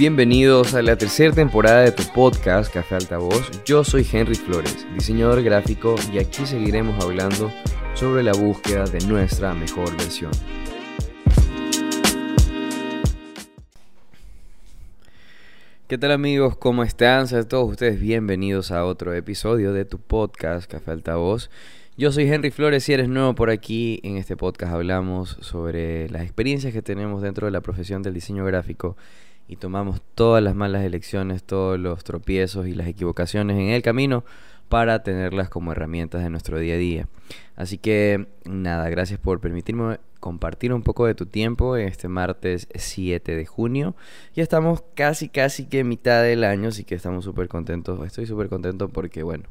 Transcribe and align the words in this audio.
Bienvenidos 0.00 0.72
a 0.72 0.80
la 0.80 0.96
tercera 0.96 1.34
temporada 1.34 1.82
de 1.82 1.92
tu 1.92 2.02
podcast 2.14 2.72
Café 2.72 2.94
Altavoz. 2.94 3.50
Yo 3.66 3.84
soy 3.84 4.06
Henry 4.10 4.34
Flores, 4.34 4.86
diseñador 4.94 5.42
gráfico, 5.42 5.94
y 6.10 6.18
aquí 6.18 6.46
seguiremos 6.46 7.04
hablando 7.04 7.52
sobre 7.92 8.22
la 8.22 8.32
búsqueda 8.32 8.86
de 8.86 9.06
nuestra 9.06 9.52
mejor 9.52 9.94
versión. 9.98 10.30
¿Qué 15.86 15.98
tal 15.98 16.12
amigos? 16.12 16.56
¿Cómo 16.56 16.82
están? 16.82 17.28
Sean 17.28 17.46
todos 17.46 17.70
ustedes 17.70 18.00
bienvenidos 18.00 18.70
a 18.70 18.86
otro 18.86 19.12
episodio 19.12 19.74
de 19.74 19.84
tu 19.84 19.98
podcast 19.98 20.70
Café 20.70 20.92
Altavoz. 20.92 21.50
Yo 21.98 22.10
soy 22.10 22.24
Henry 22.24 22.50
Flores, 22.50 22.84
si 22.84 22.94
eres 22.94 23.10
nuevo 23.10 23.34
por 23.34 23.50
aquí, 23.50 24.00
en 24.02 24.16
este 24.16 24.34
podcast 24.34 24.72
hablamos 24.72 25.36
sobre 25.42 26.08
las 26.08 26.22
experiencias 26.22 26.72
que 26.72 26.80
tenemos 26.80 27.20
dentro 27.20 27.46
de 27.46 27.50
la 27.50 27.60
profesión 27.60 28.02
del 28.02 28.14
diseño 28.14 28.46
gráfico 28.46 28.96
y 29.50 29.56
tomamos 29.56 30.00
todas 30.14 30.40
las 30.44 30.54
malas 30.54 30.84
elecciones, 30.84 31.42
todos 31.42 31.76
los 31.76 32.04
tropiezos 32.04 32.68
y 32.68 32.72
las 32.72 32.86
equivocaciones 32.86 33.58
en 33.58 33.70
el 33.70 33.82
camino 33.82 34.24
para 34.68 35.02
tenerlas 35.02 35.48
como 35.48 35.72
herramientas 35.72 36.22
de 36.22 36.30
nuestro 36.30 36.60
día 36.60 36.74
a 36.74 36.78
día. 36.78 37.08
Así 37.56 37.76
que 37.76 38.28
nada, 38.44 38.88
gracias 38.90 39.18
por 39.18 39.40
permitirme 39.40 39.98
compartir 40.20 40.72
un 40.72 40.84
poco 40.84 41.04
de 41.04 41.16
tu 41.16 41.26
tiempo 41.26 41.74
este 41.74 42.06
martes 42.06 42.68
7 42.72 43.34
de 43.34 43.44
junio. 43.44 43.96
Ya 44.36 44.44
estamos 44.44 44.84
casi, 44.94 45.28
casi 45.28 45.66
que 45.66 45.82
mitad 45.82 46.22
del 46.22 46.44
año, 46.44 46.68
así 46.68 46.84
que 46.84 46.94
estamos 46.94 47.24
súper 47.24 47.48
contentos. 47.48 48.06
Estoy 48.06 48.26
súper 48.26 48.48
contento 48.48 48.88
porque, 48.88 49.24
bueno, 49.24 49.48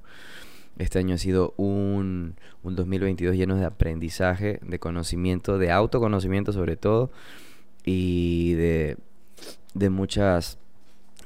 este 0.77 0.99
año 0.99 1.15
ha 1.15 1.17
sido 1.17 1.53
un, 1.57 2.35
un 2.63 2.75
2022 2.77 3.35
lleno 3.35 3.57
de 3.57 3.65
aprendizaje, 3.65 4.61
de 4.61 4.79
conocimiento, 4.79 5.57
de 5.57 5.71
autoconocimiento 5.71 6.53
sobre 6.53 6.77
todo, 6.77 7.11
y 7.83 8.53
de 8.53 8.95
de 9.73 9.89
muchas 9.89 10.57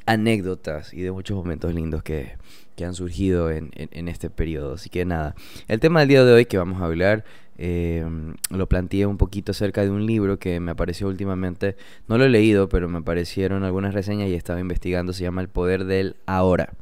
anécdotas 0.06 0.94
y 0.94 1.02
de 1.02 1.12
muchos 1.12 1.38
momentos 1.38 1.74
lindos 1.74 2.04
que, 2.04 2.36
han 2.84 2.96
surgido 2.96 3.50
en, 3.50 3.72
este 4.10 4.30
periodo. 4.30 4.74
Así 4.74 4.90
que 4.90 5.06
nada, 5.06 5.36
el 5.70 5.80
tema 5.80 6.02
del 6.02 6.10
día 6.10 6.26
de 6.26 6.34
hoy 6.34 6.46
que 6.46 6.58
vamos 6.58 6.82
a 6.82 6.86
hablar 6.86 7.24
eh, 7.58 8.06
lo 8.50 8.68
planteé 8.68 9.06
un 9.06 9.18
poquito 9.18 9.52
acerca 9.52 9.84
de 9.84 9.90
un 9.90 10.06
libro 10.06 10.38
que 10.38 10.60
me 10.60 10.72
apareció 10.72 11.08
últimamente, 11.08 11.78
no 12.08 12.18
lo 12.18 12.26
he 12.26 12.30
leído, 12.30 12.68
pero 12.68 12.90
me 12.90 12.98
aparecieron 12.98 13.64
algunas 13.64 13.94
reseñas 13.94 14.28
y 14.28 14.34
estaba 14.34 14.60
investigando, 14.60 15.14
se 15.14 15.24
llama 15.24 15.42
El 15.42 15.48
Poder 15.48 15.86
del 15.86 16.18
Ahora. 16.26 16.74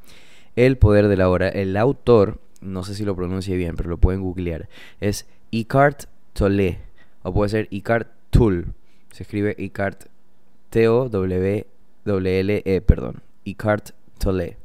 El 0.55 0.77
Poder 0.77 1.07
del 1.07 1.21
Ahora, 1.21 1.49
el 1.49 1.77
autor, 1.77 2.39
no 2.61 2.83
sé 2.83 2.95
si 2.95 3.05
lo 3.05 3.15
pronuncie 3.15 3.55
bien, 3.55 3.75
pero 3.75 3.89
lo 3.89 3.97
pueden 3.97 4.21
googlear, 4.21 4.69
es 5.01 5.27
Icart 5.51 6.05
Tolle, 6.33 6.79
o 7.21 7.33
puede 7.33 7.49
ser 7.49 7.67
Icart 7.69 8.07
Tool, 8.31 8.73
se 9.11 9.23
escribe 9.23 9.55
Icart 9.57 10.05
T-O-W-L-E, 10.71 11.65
perdón, 12.81 13.21
Icart 13.43 13.91
Tolle. 14.17 14.57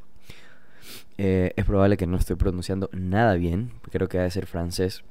Eh, 1.18 1.52
es 1.56 1.64
probable 1.64 1.96
que 1.96 2.06
no 2.06 2.16
estoy 2.16 2.36
pronunciando 2.36 2.88
nada 2.92 3.34
bien, 3.34 3.72
creo 3.90 4.08
que 4.08 4.18
debe 4.18 4.30
ser 4.30 4.46
francés. 4.46 5.02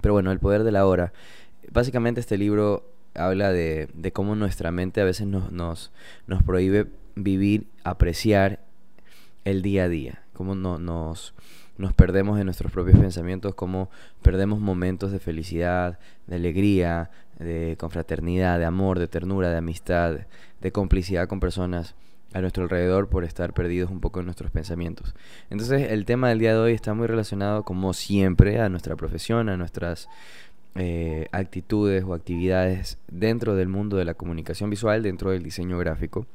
Pero 0.00 0.14
bueno, 0.14 0.32
el 0.32 0.40
poder 0.40 0.64
de 0.64 0.72
la 0.72 0.86
hora. 0.86 1.12
Básicamente 1.70 2.20
este 2.20 2.38
libro 2.38 2.90
habla 3.14 3.52
de, 3.52 3.88
cómo 4.12 4.34
nuestra 4.34 4.70
mente 4.70 5.00
a 5.00 5.04
veces 5.04 5.26
nos, 5.26 5.52
nos, 5.52 5.92
nos, 6.26 6.42
prohíbe 6.42 6.86
vivir, 7.14 7.66
apreciar 7.84 8.60
el 9.44 9.62
día 9.62 9.84
a 9.84 9.88
día, 9.88 10.22
cómo 10.32 10.54
no, 10.54 10.78
nos, 10.78 11.34
nos 11.76 11.92
perdemos 11.92 12.38
en 12.38 12.46
nuestros 12.46 12.72
propios 12.72 12.98
pensamientos, 12.98 13.54
cómo 13.54 13.90
perdemos 14.22 14.58
momentos 14.58 15.12
de 15.12 15.18
felicidad, 15.18 15.98
de 16.26 16.36
alegría, 16.36 17.10
de 17.38 17.76
confraternidad, 17.78 18.58
de 18.58 18.64
amor, 18.64 18.98
de 18.98 19.08
ternura, 19.08 19.50
de 19.50 19.56
amistad, 19.56 20.18
de 20.60 20.72
complicidad 20.72 21.28
con 21.28 21.40
personas 21.40 21.94
a 22.34 22.40
nuestro 22.40 22.64
alrededor 22.64 23.08
por 23.08 23.24
estar 23.24 23.54
perdidos 23.54 23.90
un 23.90 24.00
poco 24.00 24.18
en 24.18 24.26
nuestros 24.26 24.50
pensamientos. 24.50 25.14
Entonces 25.50 25.92
el 25.92 26.04
tema 26.04 26.28
del 26.28 26.40
día 26.40 26.52
de 26.52 26.58
hoy 26.58 26.72
está 26.72 26.92
muy 26.92 27.06
relacionado, 27.06 27.62
como 27.62 27.92
siempre, 27.92 28.60
a 28.60 28.68
nuestra 28.68 28.96
profesión, 28.96 29.48
a 29.48 29.56
nuestras 29.56 30.08
eh, 30.74 31.28
actitudes 31.30 32.02
o 32.02 32.12
actividades 32.12 32.98
dentro 33.06 33.54
del 33.54 33.68
mundo 33.68 33.96
de 33.96 34.04
la 34.04 34.14
comunicación 34.14 34.68
visual, 34.68 35.04
dentro 35.04 35.30
del 35.30 35.44
diseño 35.44 35.78
gráfico. 35.78 36.26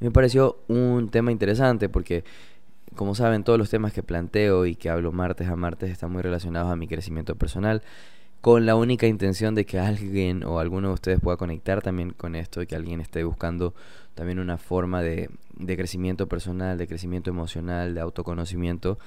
me 0.00 0.10
pareció 0.10 0.58
un 0.68 1.10
tema 1.10 1.30
interesante 1.30 1.90
porque, 1.90 2.24
como 2.94 3.14
saben, 3.14 3.44
todos 3.44 3.58
los 3.58 3.68
temas 3.68 3.92
que 3.92 4.02
planteo 4.02 4.64
y 4.64 4.74
que 4.74 4.88
hablo 4.88 5.12
martes 5.12 5.48
a 5.48 5.56
martes 5.56 5.90
están 5.90 6.12
muy 6.12 6.22
relacionados 6.22 6.72
a 6.72 6.76
mi 6.76 6.88
crecimiento 6.88 7.34
personal 7.34 7.82
con 8.44 8.66
la 8.66 8.76
única 8.76 9.06
intención 9.06 9.54
de 9.54 9.64
que 9.64 9.78
alguien 9.78 10.44
o 10.44 10.58
alguno 10.58 10.88
de 10.88 10.94
ustedes 10.94 11.18
pueda 11.18 11.38
conectar 11.38 11.80
también 11.80 12.10
con 12.10 12.34
esto 12.34 12.60
y 12.60 12.66
que 12.66 12.76
alguien 12.76 13.00
esté 13.00 13.24
buscando 13.24 13.72
también 14.12 14.38
una 14.38 14.58
forma 14.58 15.00
de, 15.00 15.30
de 15.56 15.76
crecimiento 15.78 16.28
personal, 16.28 16.76
de 16.76 16.86
crecimiento 16.86 17.30
emocional, 17.30 17.94
de 17.94 18.02
autoconocimiento 18.02 18.98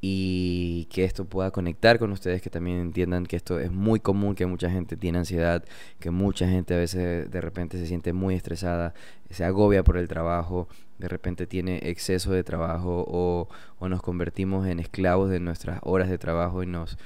y 0.00 0.86
que 0.86 1.04
esto 1.04 1.26
pueda 1.26 1.52
conectar 1.52 2.00
con 2.00 2.10
ustedes, 2.10 2.42
que 2.42 2.50
también 2.50 2.78
entiendan 2.78 3.24
que 3.24 3.36
esto 3.36 3.60
es 3.60 3.70
muy 3.70 4.00
común, 4.00 4.34
que 4.34 4.46
mucha 4.46 4.68
gente 4.68 4.96
tiene 4.96 5.18
ansiedad, 5.18 5.64
que 6.00 6.10
mucha 6.10 6.48
gente 6.48 6.74
a 6.74 6.78
veces 6.78 7.30
de 7.30 7.40
repente 7.40 7.78
se 7.78 7.86
siente 7.86 8.12
muy 8.12 8.34
estresada, 8.34 8.94
se 9.30 9.44
agobia 9.44 9.84
por 9.84 9.96
el 9.96 10.08
trabajo, 10.08 10.66
de 10.98 11.06
repente 11.06 11.46
tiene 11.46 11.88
exceso 11.88 12.32
de 12.32 12.42
trabajo 12.42 13.04
o, 13.06 13.48
o 13.78 13.88
nos 13.88 14.02
convertimos 14.02 14.66
en 14.66 14.80
esclavos 14.80 15.30
de 15.30 15.38
nuestras 15.38 15.78
horas 15.84 16.10
de 16.10 16.18
trabajo 16.18 16.64
y 16.64 16.66
nos 16.66 16.98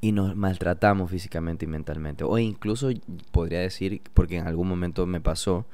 y 0.00 0.12
nos 0.12 0.36
maltratamos 0.36 1.10
físicamente 1.10 1.66
y 1.66 1.68
mentalmente. 1.68 2.24
O 2.24 2.38
incluso 2.38 2.90
podría 3.32 3.60
decir, 3.60 4.02
porque 4.14 4.36
en 4.36 4.46
algún 4.46 4.68
momento 4.68 5.06
me 5.06 5.20
pasó, 5.20 5.66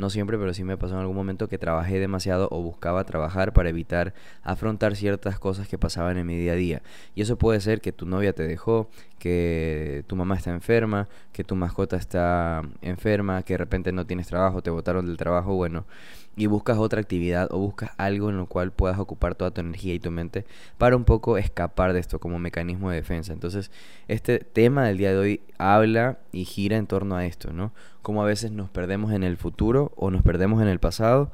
no 0.00 0.10
siempre, 0.10 0.38
pero 0.38 0.52
sí 0.54 0.64
me 0.64 0.76
pasó 0.76 0.94
en 0.94 1.00
algún 1.00 1.14
momento 1.14 1.48
que 1.48 1.58
trabajé 1.58 2.00
demasiado 2.00 2.48
o 2.50 2.60
buscaba 2.62 3.04
trabajar 3.04 3.52
para 3.52 3.68
evitar 3.68 4.14
afrontar 4.42 4.96
ciertas 4.96 5.38
cosas 5.38 5.68
que 5.68 5.78
pasaban 5.78 6.18
en 6.18 6.26
mi 6.26 6.36
día 6.36 6.52
a 6.52 6.56
día. 6.56 6.82
Y 7.14 7.22
eso 7.22 7.36
puede 7.36 7.60
ser 7.60 7.80
que 7.80 7.92
tu 7.92 8.06
novia 8.06 8.32
te 8.32 8.42
dejó, 8.42 8.88
que 9.18 10.04
tu 10.06 10.16
mamá 10.16 10.36
está 10.36 10.50
enferma, 10.50 11.08
que 11.32 11.44
tu 11.44 11.54
mascota 11.54 11.96
está 11.96 12.62
enferma, 12.82 13.42
que 13.42 13.54
de 13.54 13.58
repente 13.58 13.92
no 13.92 14.06
tienes 14.06 14.26
trabajo, 14.26 14.62
te 14.62 14.70
botaron 14.70 15.06
del 15.06 15.16
trabajo, 15.16 15.54
bueno, 15.54 15.84
y 16.36 16.46
buscas 16.46 16.78
otra 16.78 17.00
actividad 17.00 17.48
o 17.50 17.58
buscas 17.58 17.90
algo 17.98 18.30
en 18.30 18.38
lo 18.38 18.46
cual 18.46 18.72
puedas 18.72 18.98
ocupar 18.98 19.34
toda 19.34 19.50
tu 19.50 19.60
energía 19.60 19.94
y 19.94 19.98
tu 19.98 20.10
mente 20.10 20.46
para 20.78 20.96
un 20.96 21.04
poco 21.04 21.36
escapar 21.36 21.92
de 21.92 22.00
esto 22.00 22.18
como 22.18 22.38
mecanismo 22.38 22.90
de 22.90 22.96
defensa. 22.96 23.32
Entonces, 23.32 23.70
este 24.08 24.38
tema 24.38 24.86
del 24.86 24.96
día 24.96 25.10
de 25.10 25.18
hoy 25.18 25.40
habla 25.58 26.18
y 26.32 26.44
gira 26.44 26.76
en 26.78 26.86
torno 26.86 27.16
a 27.16 27.26
esto, 27.26 27.52
¿no? 27.52 27.72
Como 28.02 28.22
a 28.22 28.26
veces 28.26 28.50
nos 28.52 28.70
perdemos 28.70 29.12
en 29.12 29.22
el 29.22 29.36
futuro 29.36 29.92
o 29.96 30.10
nos 30.10 30.22
perdemos 30.22 30.62
en 30.62 30.68
el 30.68 30.78
pasado 30.78 31.30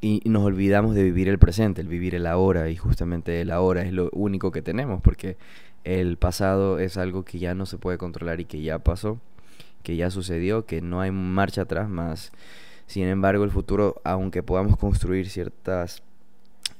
y 0.00 0.20
nos 0.26 0.44
olvidamos 0.44 0.94
de 0.94 1.02
vivir 1.02 1.28
el 1.28 1.38
presente, 1.38 1.80
el 1.80 1.88
vivir 1.88 2.14
el 2.14 2.26
ahora 2.26 2.68
y 2.68 2.76
justamente 2.76 3.40
el 3.40 3.50
ahora 3.50 3.82
es 3.82 3.92
lo 3.92 4.10
único 4.12 4.52
que 4.52 4.60
tenemos 4.60 5.00
porque 5.00 5.38
el 5.84 6.16
pasado 6.16 6.78
es 6.78 6.96
algo 6.96 7.24
que 7.24 7.38
ya 7.38 7.54
no 7.54 7.66
se 7.66 7.78
puede 7.78 7.98
controlar 7.98 8.40
y 8.40 8.46
que 8.46 8.62
ya 8.62 8.78
pasó, 8.78 9.18
que 9.82 9.96
ya 9.96 10.10
sucedió, 10.10 10.66
que 10.66 10.80
no 10.80 11.00
hay 11.00 11.10
marcha 11.10 11.62
atrás 11.62 11.88
más. 11.88 12.32
Sin 12.86 13.04
embargo, 13.04 13.44
el 13.44 13.50
futuro, 13.50 14.00
aunque 14.04 14.42
podamos 14.42 14.76
construir 14.76 15.28
ciertas, 15.28 16.02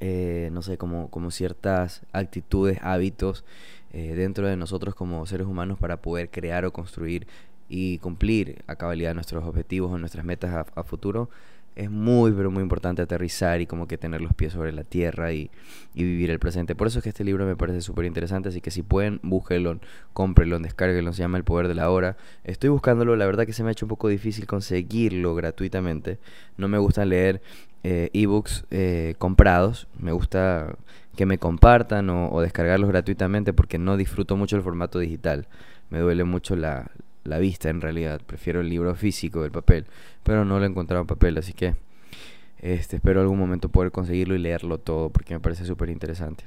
eh, 0.00 0.50
no 0.52 0.62
sé, 0.62 0.78
como, 0.78 1.10
como 1.10 1.30
ciertas 1.30 2.02
actitudes, 2.12 2.78
hábitos 2.82 3.44
eh, 3.92 4.14
dentro 4.14 4.48
de 4.48 4.56
nosotros 4.56 4.94
como 4.94 5.24
seres 5.26 5.46
humanos 5.46 5.78
para 5.78 6.02
poder 6.02 6.30
crear 6.30 6.64
o 6.64 6.72
construir 6.72 7.26
y 7.68 7.98
cumplir 7.98 8.62
a 8.66 8.76
cabalidad 8.76 9.14
nuestros 9.14 9.44
objetivos 9.44 9.92
o 9.92 9.98
nuestras 9.98 10.24
metas 10.24 10.66
a 10.74 10.84
futuro, 10.84 11.28
es 11.76 11.90
muy, 11.90 12.32
pero 12.32 12.50
muy 12.50 12.62
importante 12.62 13.02
aterrizar 13.02 13.60
y 13.60 13.66
como 13.66 13.88
que 13.88 13.98
tener 13.98 14.20
los 14.20 14.32
pies 14.34 14.52
sobre 14.52 14.72
la 14.72 14.84
tierra 14.84 15.32
y, 15.32 15.50
vivir 15.94 16.30
el 16.30 16.38
presente. 16.38 16.74
Por 16.74 16.86
eso 16.86 16.98
es 16.98 17.02
que 17.02 17.08
este 17.08 17.24
libro 17.24 17.46
me 17.46 17.56
parece 17.56 17.80
súper 17.80 18.04
interesante, 18.04 18.48
así 18.48 18.60
que 18.60 18.70
si 18.70 18.82
pueden, 18.82 19.20
búsquenlo, 19.22 19.78
cómprenlo, 20.12 20.58
descárguenlo, 20.58 21.12
se 21.12 21.20
llama 21.20 21.38
El 21.38 21.44
Poder 21.44 21.68
de 21.68 21.74
la 21.74 21.90
Hora. 21.90 22.16
Estoy 22.44 22.70
buscándolo, 22.70 23.16
la 23.16 23.26
verdad 23.26 23.46
que 23.46 23.52
se 23.52 23.62
me 23.62 23.70
ha 23.70 23.72
hecho 23.72 23.86
un 23.86 23.90
poco 23.90 24.08
difícil 24.08 24.46
conseguirlo 24.46 25.34
gratuitamente. 25.34 26.18
No 26.56 26.68
me 26.68 26.78
gusta 26.78 27.04
leer 27.04 27.42
eh, 27.82 28.10
ebooks 28.12 28.64
eh, 28.70 29.14
comprados, 29.18 29.88
me 29.98 30.12
gusta 30.12 30.76
que 31.16 31.26
me 31.26 31.38
compartan 31.38 32.10
o, 32.10 32.30
o 32.30 32.40
descargarlos 32.40 32.88
gratuitamente 32.88 33.52
porque 33.52 33.78
no 33.78 33.96
disfruto 33.96 34.36
mucho 34.36 34.56
el 34.56 34.62
formato 34.62 34.98
digital. 34.98 35.46
Me 35.90 36.00
duele 36.00 36.24
mucho 36.24 36.56
la, 36.56 36.90
la 37.24 37.38
vista 37.38 37.68
en 37.68 37.80
realidad. 37.80 38.20
Prefiero 38.24 38.60
el 38.60 38.68
libro 38.68 38.94
físico, 38.94 39.44
el 39.44 39.50
papel, 39.50 39.86
pero 40.22 40.44
no 40.44 40.58
lo 40.58 40.64
he 40.64 40.68
encontrado 40.68 41.00
en 41.00 41.06
papel, 41.06 41.36
así 41.38 41.52
que 41.52 41.74
este, 42.60 42.96
espero 42.96 43.20
algún 43.20 43.38
momento 43.38 43.68
poder 43.68 43.90
conseguirlo 43.90 44.34
y 44.34 44.38
leerlo 44.38 44.78
todo 44.78 45.10
porque 45.10 45.34
me 45.34 45.40
parece 45.40 45.66
súper 45.66 45.90
interesante. 45.90 46.44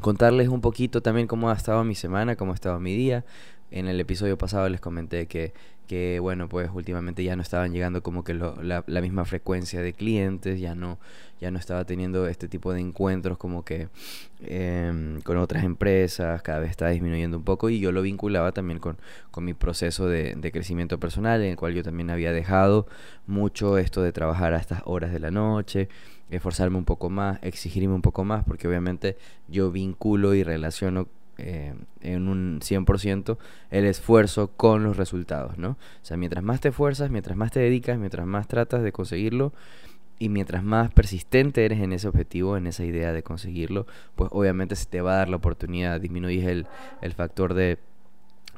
Contarles 0.00 0.48
un 0.48 0.60
poquito 0.60 1.02
también 1.02 1.26
cómo 1.26 1.50
ha 1.50 1.54
estado 1.54 1.84
mi 1.84 1.94
semana, 1.94 2.36
cómo 2.36 2.52
ha 2.52 2.54
estado 2.54 2.80
mi 2.80 2.94
día. 2.94 3.24
en 3.70 3.88
el 3.88 3.98
episodio 4.00 4.38
pasado 4.38 4.68
les 4.68 4.80
comenté 4.80 5.26
que, 5.26 5.52
que 5.94 6.18
bueno, 6.18 6.48
pues 6.48 6.70
últimamente 6.74 7.22
ya 7.22 7.36
no 7.36 7.42
estaban 7.42 7.72
llegando 7.72 8.02
como 8.02 8.24
que 8.24 8.34
la, 8.34 8.82
la, 8.84 9.00
misma 9.00 9.24
frecuencia 9.24 9.80
de 9.80 9.92
clientes, 9.92 10.58
ya 10.58 10.74
no, 10.74 10.98
ya 11.40 11.52
no 11.52 11.58
estaba 11.60 11.84
teniendo 11.84 12.26
este 12.26 12.48
tipo 12.48 12.72
de 12.72 12.80
encuentros 12.80 13.38
como 13.38 13.64
que 13.64 13.88
em, 14.40 15.20
con 15.20 15.36
otras 15.36 15.62
empresas, 15.62 16.42
cada 16.42 16.58
vez 16.58 16.70
estaba 16.70 16.90
disminuyendo 16.90 17.36
un 17.36 17.44
poco 17.44 17.70
y 17.70 17.78
yo 17.78 17.92
lo 17.92 18.02
vinculaba 18.02 18.50
también 18.50 18.80
con, 18.80 18.98
con 19.30 19.44
mi 19.44 19.54
proceso 19.54 20.08
de, 20.08 20.34
de 20.34 20.50
crecimiento 20.50 20.98
personal, 20.98 21.40
en 21.42 21.50
el 21.50 21.56
cual 21.56 21.74
yo 21.74 21.84
también 21.84 22.10
había 22.10 22.32
dejado 22.32 22.88
mucho 23.28 23.78
esto 23.78 24.02
de 24.02 24.10
trabajar 24.10 24.52
a 24.52 24.58
estas 24.58 24.82
horas 24.86 25.12
de 25.12 25.20
la 25.20 25.30
noche, 25.30 25.88
esforzarme 26.28 26.76
un 26.76 26.84
poco 26.84 27.08
más, 27.08 27.38
exigirme 27.42 27.94
un 27.94 28.02
poco 28.02 28.24
más, 28.24 28.42
porque 28.42 28.66
obviamente 28.66 29.16
yo 29.46 29.70
vinculo 29.70 30.34
y 30.34 30.42
relaciono 30.42 31.06
eh, 31.38 31.74
en 32.00 32.28
un 32.28 32.60
100% 32.60 33.38
el 33.70 33.84
esfuerzo 33.84 34.48
con 34.48 34.84
los 34.84 34.96
resultados, 34.96 35.58
¿no? 35.58 35.70
O 35.70 36.04
sea, 36.04 36.16
mientras 36.16 36.44
más 36.44 36.60
te 36.60 36.68
esfuerzas, 36.68 37.10
mientras 37.10 37.36
más 37.36 37.50
te 37.50 37.60
dedicas, 37.60 37.98
mientras 37.98 38.26
más 38.26 38.48
tratas 38.48 38.82
de 38.82 38.92
conseguirlo 38.92 39.52
y 40.18 40.28
mientras 40.28 40.62
más 40.62 40.92
persistente 40.92 41.64
eres 41.64 41.80
en 41.80 41.92
ese 41.92 42.08
objetivo, 42.08 42.56
en 42.56 42.66
esa 42.66 42.84
idea 42.84 43.12
de 43.12 43.22
conseguirlo, 43.22 43.86
pues 44.14 44.30
obviamente 44.32 44.76
se 44.76 44.86
te 44.86 45.00
va 45.00 45.14
a 45.14 45.16
dar 45.16 45.28
la 45.28 45.36
oportunidad, 45.36 46.00
disminuyes 46.00 46.46
el, 46.46 46.66
el 47.02 47.12
factor 47.12 47.54
de, 47.54 47.78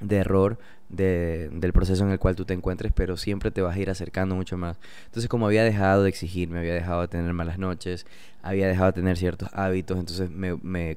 de 0.01 0.17
error 0.17 0.59
de, 0.89 1.49
del 1.53 1.73
proceso 1.73 2.05
en 2.05 2.11
el 2.11 2.19
cual 2.19 2.37
tú 2.37 2.45
te 2.45 2.55
encuentres, 2.55 2.93
pero 2.93 3.17
siempre 3.17 3.51
te 3.51 3.63
vas 3.63 3.77
a 3.77 3.81
ir 3.81 3.91
acercando 3.91 4.35
mucho 4.35 4.57
más. 4.57 4.79
Entonces, 5.07 5.29
como 5.29 5.47
había 5.47 5.65
dejado 5.65 6.03
de 6.03 6.09
exigirme, 6.09 6.59
había 6.59 6.75
dejado 6.75 7.03
de 7.03 7.09
tener 7.09 7.33
malas 7.33 7.59
noches, 7.59 8.07
había 8.43 8.69
dejado 8.69 8.93
de 8.93 9.01
tener 9.01 9.17
ciertos 9.17 9.49
hábitos, 9.53 9.99
entonces 9.99 10.31
me, 10.31 10.57
me, 10.57 10.97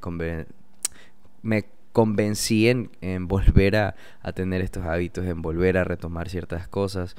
me 1.42 1.66
convencí 1.92 2.68
en, 2.70 3.28
volver 3.28 3.76
a, 3.76 3.96
tener 4.34 4.62
estos 4.62 4.86
hábitos, 4.86 5.26
en 5.26 5.42
volver 5.42 5.78
a 5.78 5.84
retomar 5.84 6.30
ciertas 6.30 6.68
cosas. 6.68 7.16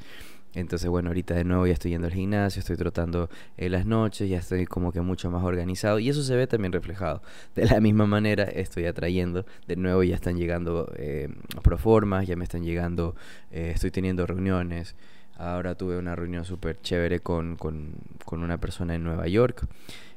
Entonces, 0.53 0.89
bueno, 0.89 1.09
ahorita 1.09 1.33
de 1.33 1.45
nuevo 1.45 1.65
ya 1.65 1.73
estoy 1.73 1.91
yendo 1.91 2.07
al 2.07 2.13
gimnasio, 2.13 2.59
estoy 2.59 2.75
trotando 2.75 3.29
en 3.55 3.71
las 3.71 3.85
noches, 3.85 4.29
ya 4.29 4.37
estoy 4.37 4.65
como 4.65 4.91
que 4.91 4.99
mucho 4.99 5.31
más 5.31 5.45
organizado 5.45 5.97
y 5.99 6.09
eso 6.09 6.23
se 6.23 6.35
ve 6.35 6.45
también 6.45 6.73
reflejado. 6.73 7.21
De 7.55 7.65
la 7.65 7.79
misma 7.79 8.05
manera 8.05 8.43
estoy 8.43 8.85
atrayendo, 8.85 9.45
de 9.67 9.77
nuevo 9.77 10.03
ya 10.03 10.15
están 10.15 10.37
llegando 10.37 10.91
eh, 10.97 11.29
proformas, 11.63 12.27
ya 12.27 12.35
me 12.35 12.43
están 12.43 12.63
llegando, 12.63 13.15
eh, 13.51 13.71
estoy 13.73 13.91
teniendo 13.91 14.27
reuniones. 14.27 14.95
Ahora 15.37 15.75
tuve 15.75 15.97
una 15.97 16.15
reunión 16.15 16.43
súper 16.43 16.81
chévere 16.81 17.21
con, 17.21 17.55
con 17.55 18.43
una 18.43 18.59
persona 18.59 18.93
en 18.95 19.03
Nueva 19.03 19.27
York. 19.27 19.67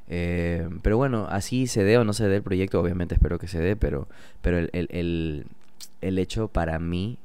Eh, 0.07 0.67
pero 0.81 0.97
bueno, 0.97 1.27
así 1.29 1.67
se 1.67 1.83
dé 1.83 1.97
o 1.97 2.03
no 2.03 2.13
se 2.13 2.27
dé 2.27 2.37
el 2.37 2.43
proyecto, 2.43 2.79
obviamente 2.79 3.15
espero 3.15 3.39
que 3.39 3.47
se 3.47 3.59
dé, 3.59 3.75
pero, 3.75 4.07
pero 4.41 4.59
el, 4.59 4.69
el, 4.73 4.87
el, 4.91 5.45
el 6.01 6.19
hecho 6.19 6.47
para 6.47 6.77
mí 6.79 7.17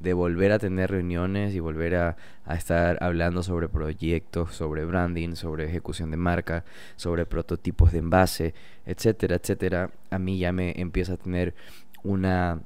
de 0.00 0.12
volver 0.12 0.52
a 0.52 0.58
tener 0.58 0.90
reuniones 0.90 1.54
y 1.54 1.60
volver 1.60 1.94
a, 1.94 2.16
a, 2.44 2.54
estar 2.54 2.98
hablando 3.02 3.42
sobre 3.42 3.68
proyectos, 3.68 4.54
sobre 4.54 4.84
branding, 4.84 5.34
sobre 5.34 5.64
ejecución 5.64 6.10
de 6.10 6.16
marca, 6.16 6.64
sobre 6.96 7.24
prototipos 7.24 7.92
de 7.92 7.98
envase, 7.98 8.54
etcétera, 8.84 9.36
etcétera, 9.36 9.90
a 10.10 10.18
mí 10.18 10.38
ya 10.38 10.52
me 10.52 10.78
empieza 10.80 11.14
a 11.14 11.16
tener 11.16 11.54
una... 12.02 12.60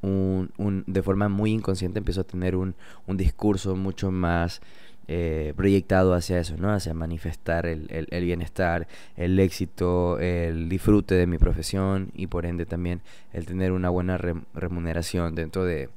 Un, 0.00 0.50
un, 0.58 0.82
de 0.88 1.02
forma 1.02 1.28
muy 1.28 1.52
inconsciente 1.52 1.98
empiezo 1.98 2.22
a 2.22 2.24
tener 2.24 2.56
un, 2.56 2.74
un 3.06 3.16
discurso 3.16 3.76
mucho 3.76 4.10
más 4.10 4.60
eh, 5.08 5.52
proyectado 5.56 6.14
hacia 6.14 6.38
eso, 6.38 6.56
¿no? 6.56 6.72
Hacia 6.72 6.94
manifestar 6.94 7.66
el, 7.66 7.88
el, 7.90 8.24
bienestar, 8.24 8.86
el 9.16 9.38
éxito, 9.38 10.18
el 10.18 10.68
disfrute 10.68 11.14
de 11.14 11.26
mi 11.26 11.38
profesión 11.38 12.10
y 12.14 12.28
por 12.28 12.46
ende 12.46 12.66
también 12.66 13.00
el 13.32 13.46
tener 13.46 13.72
una 13.72 13.90
buena 13.90 14.18
remuneración 14.18 15.34
dentro 15.34 15.64
de, 15.64 15.88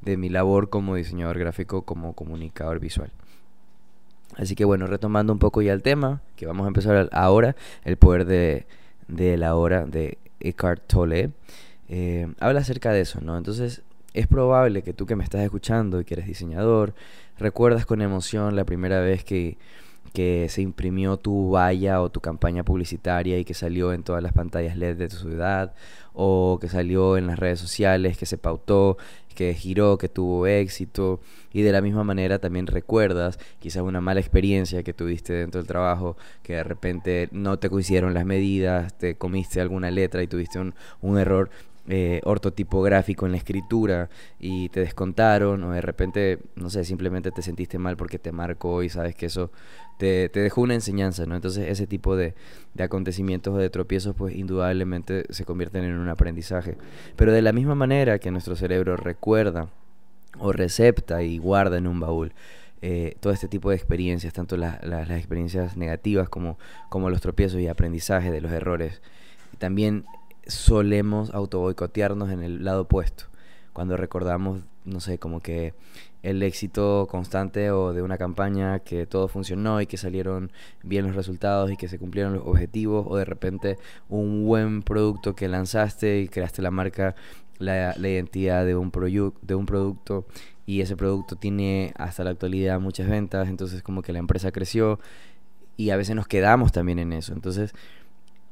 de 0.00 0.16
mi 0.16 0.28
labor 0.28 0.70
como 0.70 0.94
diseñador 0.94 1.38
gráfico, 1.38 1.82
como 1.82 2.12
comunicador 2.14 2.78
visual. 2.78 3.10
Así 4.36 4.54
que 4.54 4.64
bueno, 4.64 4.86
retomando 4.86 5.32
un 5.32 5.38
poco 5.38 5.60
ya 5.62 5.72
el 5.72 5.82
tema, 5.82 6.22
que 6.36 6.46
vamos 6.46 6.64
a 6.64 6.68
empezar 6.68 7.08
ahora, 7.12 7.54
el 7.84 7.96
poder 7.96 8.24
de, 8.24 8.66
de 9.08 9.36
la 9.36 9.54
hora 9.56 9.84
de 9.84 10.18
Eckhart 10.40 10.86
Tolle, 10.86 11.30
eh, 11.88 12.32
habla 12.40 12.60
acerca 12.60 12.92
de 12.92 13.02
eso, 13.02 13.20
¿no? 13.20 13.36
Entonces, 13.36 13.82
es 14.14 14.26
probable 14.26 14.82
que 14.82 14.92
tú 14.92 15.06
que 15.06 15.16
me 15.16 15.24
estás 15.24 15.42
escuchando 15.42 16.00
y 16.00 16.04
que 16.04 16.14
eres 16.14 16.26
diseñador, 16.26 16.94
recuerdas 17.42 17.84
con 17.84 18.00
emoción 18.00 18.56
la 18.56 18.64
primera 18.64 19.00
vez 19.00 19.24
que, 19.24 19.58
que 20.12 20.48
se 20.48 20.62
imprimió 20.62 21.16
tu 21.16 21.50
valla 21.50 22.00
o 22.00 22.10
tu 22.10 22.20
campaña 22.20 22.64
publicitaria 22.64 23.38
y 23.38 23.44
que 23.44 23.54
salió 23.54 23.92
en 23.92 24.02
todas 24.02 24.22
las 24.22 24.32
pantallas 24.32 24.76
LED 24.76 24.96
de 24.96 25.08
tu 25.08 25.16
ciudad, 25.16 25.74
o 26.12 26.58
que 26.60 26.68
salió 26.68 27.16
en 27.16 27.26
las 27.26 27.38
redes 27.38 27.60
sociales, 27.60 28.18
que 28.18 28.26
se 28.26 28.38
pautó, 28.38 28.98
que 29.34 29.54
giró, 29.54 29.98
que 29.98 30.08
tuvo 30.08 30.46
éxito, 30.46 31.20
y 31.52 31.62
de 31.62 31.72
la 31.72 31.80
misma 31.80 32.04
manera 32.04 32.38
también 32.38 32.66
recuerdas 32.66 33.38
quizás 33.58 33.82
una 33.82 34.00
mala 34.00 34.20
experiencia 34.20 34.82
que 34.82 34.92
tuviste 34.92 35.32
dentro 35.32 35.60
del 35.60 35.68
trabajo, 35.68 36.16
que 36.42 36.54
de 36.54 36.64
repente 36.64 37.28
no 37.32 37.58
te 37.58 37.70
coincidieron 37.70 38.14
las 38.14 38.26
medidas, 38.26 38.96
te 38.98 39.16
comiste 39.16 39.60
alguna 39.60 39.90
letra 39.90 40.22
y 40.22 40.26
tuviste 40.26 40.58
un, 40.58 40.74
un 41.00 41.18
error 41.18 41.50
eh, 41.88 42.20
ortotipográfico 42.24 43.26
en 43.26 43.32
la 43.32 43.38
escritura 43.38 44.08
y 44.38 44.68
te 44.68 44.80
descontaron 44.80 45.64
o 45.64 45.72
de 45.72 45.80
repente, 45.80 46.38
no 46.54 46.70
sé, 46.70 46.84
simplemente 46.84 47.32
te 47.32 47.42
sentiste 47.42 47.78
mal 47.78 47.96
porque 47.96 48.18
te 48.18 48.30
marcó 48.30 48.82
y 48.82 48.88
sabes 48.88 49.16
que 49.16 49.26
eso 49.26 49.50
te, 49.98 50.28
dejó 50.28 50.60
una 50.60 50.74
enseñanza, 50.74 51.26
¿no? 51.26 51.34
Entonces 51.34 51.68
ese 51.68 51.86
tipo 51.86 52.16
de, 52.16 52.34
de 52.74 52.84
acontecimientos 52.84 53.54
o 53.54 53.58
de 53.58 53.68
tropiezos 53.68 54.14
pues 54.14 54.34
indudablemente 54.36 55.24
se 55.30 55.44
convierten 55.44 55.84
en 55.84 55.96
un 55.96 56.08
aprendizaje. 56.08 56.76
Pero 57.16 57.32
de 57.32 57.42
la 57.42 57.52
misma 57.52 57.74
manera 57.74 58.18
que 58.18 58.30
nuestro 58.30 58.54
cerebro 58.54 58.96
recuerda 58.96 59.68
o 60.38 60.52
recepta 60.52 61.22
y 61.22 61.38
guarda 61.38 61.78
en 61.78 61.86
un 61.86 62.00
baúl 62.00 62.32
eh, 62.84 63.16
todo 63.20 63.32
este 63.32 63.46
tipo 63.46 63.70
de 63.70 63.76
experiencias, 63.76 64.32
tanto 64.32 64.56
las 64.56 65.10
experiencias 65.10 65.76
negativas 65.76 66.28
como, 66.28 66.58
como 66.88 67.10
los 67.10 67.20
tropiezos 67.20 67.60
y 67.60 67.68
aprendizaje 67.68 68.30
de 68.32 68.40
los 68.40 68.50
errores. 68.50 69.02
También 69.58 70.04
solemos 70.46 71.32
auto 71.34 71.60
boicotearnos 71.60 72.30
en 72.30 72.42
el 72.42 72.64
lado 72.64 72.82
opuesto. 72.82 73.24
Cuando 73.72 73.96
recordamos, 73.96 74.62
no 74.84 75.00
sé, 75.00 75.18
como 75.18 75.40
que 75.40 75.74
el 76.22 76.42
éxito 76.42 77.08
constante 77.10 77.70
o 77.70 77.92
de 77.92 78.02
una 78.02 78.18
campaña 78.18 78.80
que 78.80 79.06
todo 79.06 79.28
funcionó 79.28 79.80
y 79.80 79.86
que 79.86 79.96
salieron 79.96 80.52
bien 80.82 81.06
los 81.06 81.16
resultados 81.16 81.70
y 81.70 81.76
que 81.76 81.88
se 81.88 81.98
cumplieron 81.98 82.34
los 82.34 82.46
objetivos 82.46 83.06
o 83.08 83.16
de 83.16 83.24
repente 83.24 83.78
un 84.08 84.44
buen 84.44 84.82
producto 84.82 85.34
que 85.34 85.48
lanzaste 85.48 86.20
y 86.20 86.28
creaste 86.28 86.62
la 86.62 86.70
marca, 86.70 87.16
la, 87.58 87.94
la 87.96 88.08
identidad 88.08 88.64
de 88.64 88.76
un, 88.76 88.92
de 89.42 89.54
un 89.54 89.66
producto 89.66 90.26
y 90.64 90.80
ese 90.80 90.96
producto 90.96 91.36
tiene 91.36 91.92
hasta 91.96 92.24
la 92.24 92.30
actualidad 92.30 92.78
muchas 92.78 93.08
ventas, 93.08 93.48
entonces 93.48 93.82
como 93.82 94.02
que 94.02 94.12
la 94.12 94.20
empresa 94.20 94.52
creció 94.52 95.00
y 95.76 95.90
a 95.90 95.96
veces 95.96 96.14
nos 96.14 96.28
quedamos 96.28 96.70
también 96.70 96.98
en 96.98 97.12
eso. 97.12 97.32
Entonces 97.32 97.72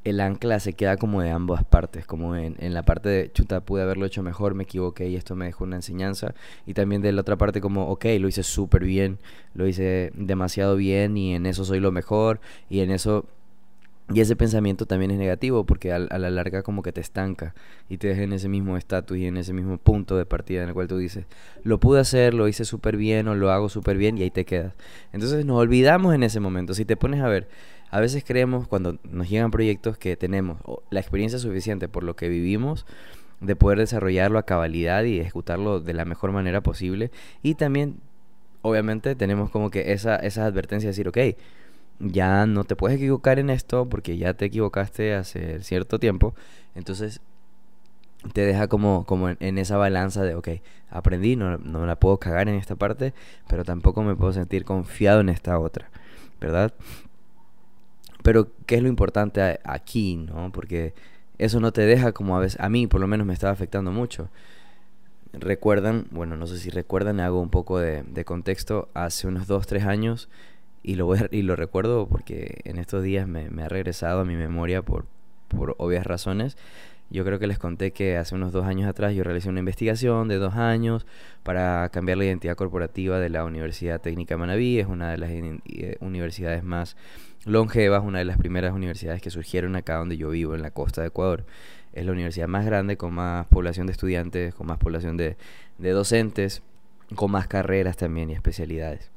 el 0.05 0.21
ancla 0.21 0.61
se 0.61 0.73
queda 0.73 0.97
como 0.97 1.21
de 1.21 1.31
ambas 1.31 1.65
partes, 1.65 2.07
como 2.07 2.35
en, 2.35 2.57
en, 2.59 2.73
la 2.73 2.83
parte 2.85 3.09
de, 3.09 3.33
chuta, 3.33 3.61
pude 3.61 3.83
haberlo 3.83 4.07
hecho 4.07 4.23
mejor, 4.23 4.55
me 4.55 4.63
equivoqué 4.63 5.09
y 5.09 5.17
esto 5.17 5.37
me 5.37 5.45
dejó 5.45 5.65
una 5.65 5.77
enseñanza, 5.77 6.35
y 6.67 6.75
también 6.75 7.03
de 7.03 7.13
la 7.13 7.21
otra 7.21 7.37
parte 7.37 7.61
como, 7.61 7.89
ok, 7.89 8.07
lo 8.19 8.29
hice 8.29 8.43
súper 8.43 8.85
bien, 8.85 9.19
lo 9.55 9.67
hice 9.67 10.11
demasiado 10.15 10.77
bien 10.77 11.17
y 11.17 11.35
en 11.35 11.47
eso 11.47 11.65
soy 11.65 11.81
lo 11.81 11.93
mejor, 11.93 12.41
y 12.69 12.81
en 12.81 12.91
eso... 12.91 13.27
Y 14.13 14.21
ese 14.21 14.35
pensamiento 14.35 14.87
también 14.87 15.13
es 15.13 15.19
negativo 15.19 15.63
porque 15.63 15.93
a, 15.93 15.95
a 15.95 16.19
la 16.19 16.31
larga 16.31 16.65
como 16.65 16.83
que 16.83 16.91
te 16.91 17.01
estanca 17.01 17.55
y 17.89 17.99
te 17.99 18.09
deja 18.09 18.23
en 18.23 18.33
ese 18.33 18.49
mismo 18.49 18.77
estatus 18.77 19.17
y 19.17 19.27
en 19.27 19.37
ese 19.37 19.53
mismo 19.53 19.79
punto 19.79 20.17
de 20.17 20.27
partida 20.27 20.65
en 20.65 20.69
el 20.71 20.75
cual 20.75 20.89
tú 20.89 20.99
dices, 20.99 21.27
lo 21.63 21.79
pude 21.79 22.01
hacer, 22.01 22.35
lo 22.35 22.49
hice 22.49 22.65
súper 22.65 22.97
bien 22.97 23.29
o 23.29 23.37
lo 23.37 23.53
hago 23.53 23.69
súper 23.69 23.97
bien 23.99 24.19
y 24.19 24.23
ahí 24.23 24.33
te 24.33 24.45
quedas. 24.45 24.73
Entonces 25.13 25.45
nos 25.47 25.59
olvidamos 25.59 26.13
en 26.13 26.25
ese 26.25 26.41
momento. 26.41 26.75
Si 26.75 26.85
te 26.85 26.97
pones 26.97 27.21
a 27.21 27.29
ver, 27.29 27.47
a 27.91 28.01
veces 28.01 28.25
creemos 28.25 28.69
cuando 28.69 28.99
nos 29.05 29.29
llegan 29.29 29.51
proyectos 29.51 29.99
que 29.99 30.17
tenemos 30.17 30.59
la 30.91 31.01
experiencia 31.01 31.39
suficiente 31.39 31.89
por 31.89 32.05
lo 32.05 32.17
que 32.17 32.29
vivimos 32.29 32.87
de 33.41 33.57
poder 33.57 33.79
desarrollarlo 33.79 34.39
a 34.39 34.45
cabalidad 34.45 35.05
y 35.05 35.19
ejecutarlo 35.19 35.81
de 35.81 35.95
la 35.95 36.05
mejor 36.05 36.33
manera 36.33 36.61
posible. 36.61 37.11
Y 37.43 37.55
también, 37.55 37.97
obviamente, 38.63 39.15
tenemos 39.15 39.51
como 39.51 39.71
que 39.71 39.93
esa, 39.93 40.17
esas 40.17 40.45
advertencias 40.45 40.97
de 40.97 41.03
decir, 41.03 41.09
ok, 41.09 41.37
ya 41.99 42.47
no 42.47 42.65
te 42.65 42.77
puedes 42.77 42.97
equivocar 42.97 43.39
en 43.39 43.51
esto 43.51 43.89
porque 43.89 44.17
ya 44.17 44.35
te 44.35 44.47
equivocaste 44.47 45.15
hace 45.15 45.63
cierto 45.63 45.99
tiempo. 45.99 46.35
Entonces, 46.75 47.21
te 48.33 48.43
deja 48.43 48.69
como, 48.69 49.05
como 49.07 49.31
en, 49.31 49.59
esa 49.59 49.79
balanza 49.79 50.23
de, 50.23 50.35
ok, 50.35 50.49
aprendí, 50.91 51.37
no, 51.37 51.57
no 51.59 51.87
la 51.87 51.97
puedo 51.97 52.19
cagar 52.19 52.49
en 52.49 52.55
esta 52.57 52.77
parte, 52.77 53.15
pero 53.49 53.65
tampoco 53.65 54.03
me 54.03 54.15
puedo 54.15 54.33
sentir 54.33 54.65
confiado 54.65 55.21
en 55.21 55.31
esta 55.31 55.59
otra, 55.59 55.91
¿verdad? 56.41 56.75
Pero, 58.23 58.49
¿qué 58.67 58.77
es 58.77 58.83
lo 58.83 58.89
importante 58.89 59.61
aquí, 59.65 60.17
no? 60.17 60.51
Porque 60.53 60.95
eso 61.39 61.61
no 61.61 61.73
te 61.73 61.83
deja 61.83 62.13
como 62.13 62.37
a 62.37 62.41
veces, 62.41 62.61
a 62.61 62.69
mí 62.69 62.87
por 62.87 63.01
lo 63.01 63.07
menos 63.07 63.27
me 63.27 63.33
estaba 63.33 63.53
afectando 63.53 63.91
mucho. 63.91 64.29
Recuerdan, 65.33 66.07
bueno, 66.11 66.37
no 66.37 66.47
sé 66.47 66.59
si 66.59 66.71
recuerdan, 66.71 67.21
hago 67.21 67.41
un 67.41 67.51
poco 67.51 67.79
de, 67.79 68.25
contexto, 68.25 68.89
hace 68.95 69.27
unos 69.27 69.47
2, 69.47 69.67
3 69.67 69.85
años, 69.85 70.29
y 70.83 70.97
lo, 70.97 71.07
voy 71.07 71.21
y 71.31 71.43
lo 71.43 71.57
recuerdo 71.57 72.07
porque 72.09 72.61
en 72.65 72.79
estos 72.79 73.03
días 73.03 73.29
me, 73.29 73.51
me, 73.51 73.63
ha 73.63 73.69
regresado 73.69 74.21
a 74.21 74.25
mi 74.25 74.35
memoria 74.35 74.83
por, 74.83 75.07
por 75.49 75.75
obvias 75.79 76.07
razones. 76.07 76.57
Yo 77.11 77.25
creo 77.25 77.41
que 77.41 77.49
les 77.49 77.59
conté 77.59 77.91
que 77.93 78.17
hace 78.17 78.37
unos 78.37 78.53
dos 78.53 78.65
años 78.65 78.89
atrás 78.89 79.15
yo 79.15 79.25
realicé 79.25 79.49
una 79.49 79.59
investigación 79.59 80.29
de 80.29 80.37
dos 80.37 80.55
años 80.55 81.07
para 81.43 81.89
cambiar 81.89 82.19
la 82.19 82.25
identidad 82.25 82.55
corporativa 82.55 83.19
de 83.19 83.29
la 83.29 83.45
Universidad 83.45 84.01
Técnica 84.01 84.37
Manabí. 84.37 84.79
Es 84.79 84.87
una 84.87 85.11
de 85.11 85.19
las 85.19 85.31
eh, 85.31 85.97
universidades 86.01 86.63
más 86.63 86.97
longevas, 87.45 88.05
una 88.05 88.21
de 88.21 88.25
las 88.27 88.39
primeras 88.39 88.73
universidades 88.73 89.21
que 89.21 89.31
surgieron 89.31 89.75
acá 89.75 89.97
donde 89.97 90.17
yo 90.17 90.31
vivo, 90.31 90.55
en 90.55 90.63
la 90.63 90.71
costa 90.71 91.01
de 91.01 91.09
Ecuador. 91.09 91.45
Es 91.93 92.07
la 92.07 92.13
universidad 92.13 92.47
más 92.47 92.65
grande, 92.65 92.97
con 92.97 93.13
más 93.13 93.47
población 93.49 93.89
de 93.89 93.93
estudiantes, 93.93 94.55
con 94.55 94.69
más 94.69 94.79
población 94.79 95.17
de, 95.17 95.37
de 95.79 95.91
docentes, 95.91 96.63
con 97.17 97.33
más 97.33 97.49
carreras 97.49 97.97
también 97.97 98.31
y 98.31 98.35
especialidades. 98.35 99.11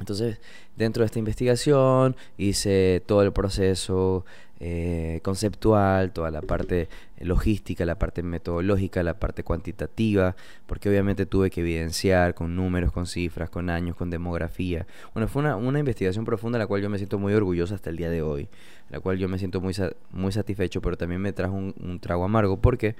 Entonces, 0.00 0.40
dentro 0.76 1.02
de 1.02 1.06
esta 1.06 1.20
investigación 1.20 2.16
hice 2.36 3.00
todo 3.06 3.22
el 3.22 3.32
proceso 3.32 4.24
eh, 4.64 5.18
conceptual, 5.24 6.12
toda 6.12 6.30
la 6.30 6.40
parte 6.40 6.88
logística, 7.18 7.84
la 7.84 7.98
parte 7.98 8.22
metodológica, 8.22 9.02
la 9.02 9.18
parte 9.18 9.42
cuantitativa, 9.42 10.36
porque 10.66 10.88
obviamente 10.88 11.26
tuve 11.26 11.50
que 11.50 11.62
evidenciar 11.62 12.34
con 12.34 12.54
números, 12.54 12.92
con 12.92 13.08
cifras, 13.08 13.50
con 13.50 13.70
años, 13.70 13.96
con 13.96 14.08
demografía. 14.08 14.86
Bueno, 15.14 15.26
fue 15.26 15.40
una, 15.40 15.56
una 15.56 15.80
investigación 15.80 16.24
profunda 16.24 16.60
la 16.60 16.68
cual 16.68 16.80
yo 16.80 16.88
me 16.88 16.98
siento 16.98 17.18
muy 17.18 17.34
orgulloso 17.34 17.74
hasta 17.74 17.90
el 17.90 17.96
día 17.96 18.08
de 18.08 18.22
hoy, 18.22 18.48
la 18.88 19.00
cual 19.00 19.18
yo 19.18 19.28
me 19.28 19.36
siento 19.40 19.60
muy, 19.60 19.74
muy 20.12 20.30
satisfecho, 20.30 20.80
pero 20.80 20.96
también 20.96 21.20
me 21.20 21.32
trajo 21.32 21.54
un, 21.54 21.74
un 21.80 21.98
trago 21.98 22.24
amargo 22.24 22.56
porque... 22.60 22.94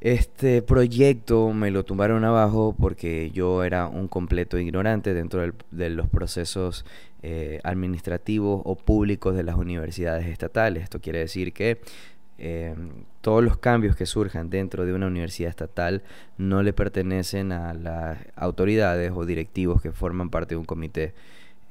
Este 0.00 0.62
proyecto 0.62 1.52
me 1.52 1.72
lo 1.72 1.84
tumbaron 1.84 2.24
abajo 2.24 2.72
porque 2.78 3.32
yo 3.32 3.64
era 3.64 3.88
un 3.88 4.06
completo 4.06 4.56
ignorante 4.56 5.12
dentro 5.12 5.52
de 5.72 5.90
los 5.90 6.08
procesos 6.08 6.84
eh, 7.22 7.58
administrativos 7.64 8.62
o 8.64 8.76
públicos 8.76 9.34
de 9.34 9.42
las 9.42 9.56
universidades 9.56 10.26
estatales. 10.26 10.84
Esto 10.84 11.00
quiere 11.00 11.18
decir 11.18 11.52
que 11.52 11.80
eh, 12.38 12.76
todos 13.20 13.42
los 13.42 13.58
cambios 13.58 13.96
que 13.96 14.06
surjan 14.06 14.50
dentro 14.50 14.86
de 14.86 14.92
una 14.92 15.08
universidad 15.08 15.50
estatal 15.50 16.04
no 16.36 16.62
le 16.62 16.72
pertenecen 16.72 17.50
a 17.50 17.74
las 17.74 18.18
autoridades 18.36 19.10
o 19.12 19.26
directivos 19.26 19.82
que 19.82 19.90
forman 19.90 20.30
parte 20.30 20.54
de 20.54 20.58
un 20.58 20.64
comité 20.64 21.12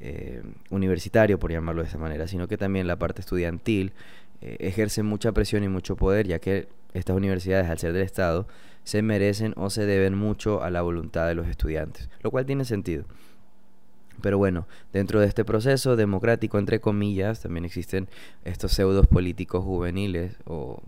eh, 0.01 0.44
universitario, 0.70 1.39
por 1.39 1.51
llamarlo 1.51 1.82
de 1.82 1.88
esa 1.88 1.98
manera, 1.98 2.27
sino 2.27 2.50
que 2.50 2.58
también 2.58 2.86
la 2.86 2.98
parte 2.98 3.22
estudiantil 3.22 3.94
ejerce 4.39 5.01
mucha 5.01 5.32
presión 5.32 5.63
y 5.63 5.68
mucho 5.68 5.96
poder, 5.96 6.27
ya 6.27 6.38
que 6.38 6.68
estas 6.94 7.16
universidades, 7.16 7.70
al 7.70 7.80
ser 7.80 7.94
del 7.94 8.04
Estado, 8.04 8.48
se 8.84 9.01
merecen 9.01 9.54
o 9.56 9.70
se 9.70 9.86
deben 9.86 10.16
mucho 10.16 10.62
a 10.62 10.70
la 10.70 10.82
voluntad 10.82 11.27
de 11.27 11.36
los 11.36 11.48
estudiantes, 11.48 12.10
lo 12.22 12.32
cual 12.32 12.46
tiene 12.46 12.66
sentido. 12.66 13.06
Pero 14.21 14.38
bueno, 14.38 14.67
dentro 14.93 15.19
de 15.19 15.27
este 15.27 15.45
proceso 15.45 15.95
democrático, 15.95 16.57
entre 16.57 16.79
comillas, 16.79 17.41
también 17.41 17.65
existen 17.65 18.07
estos 18.45 18.71
pseudos 18.71 19.07
políticos 19.07 19.63
juveniles 19.63 20.38
o, 20.45 20.81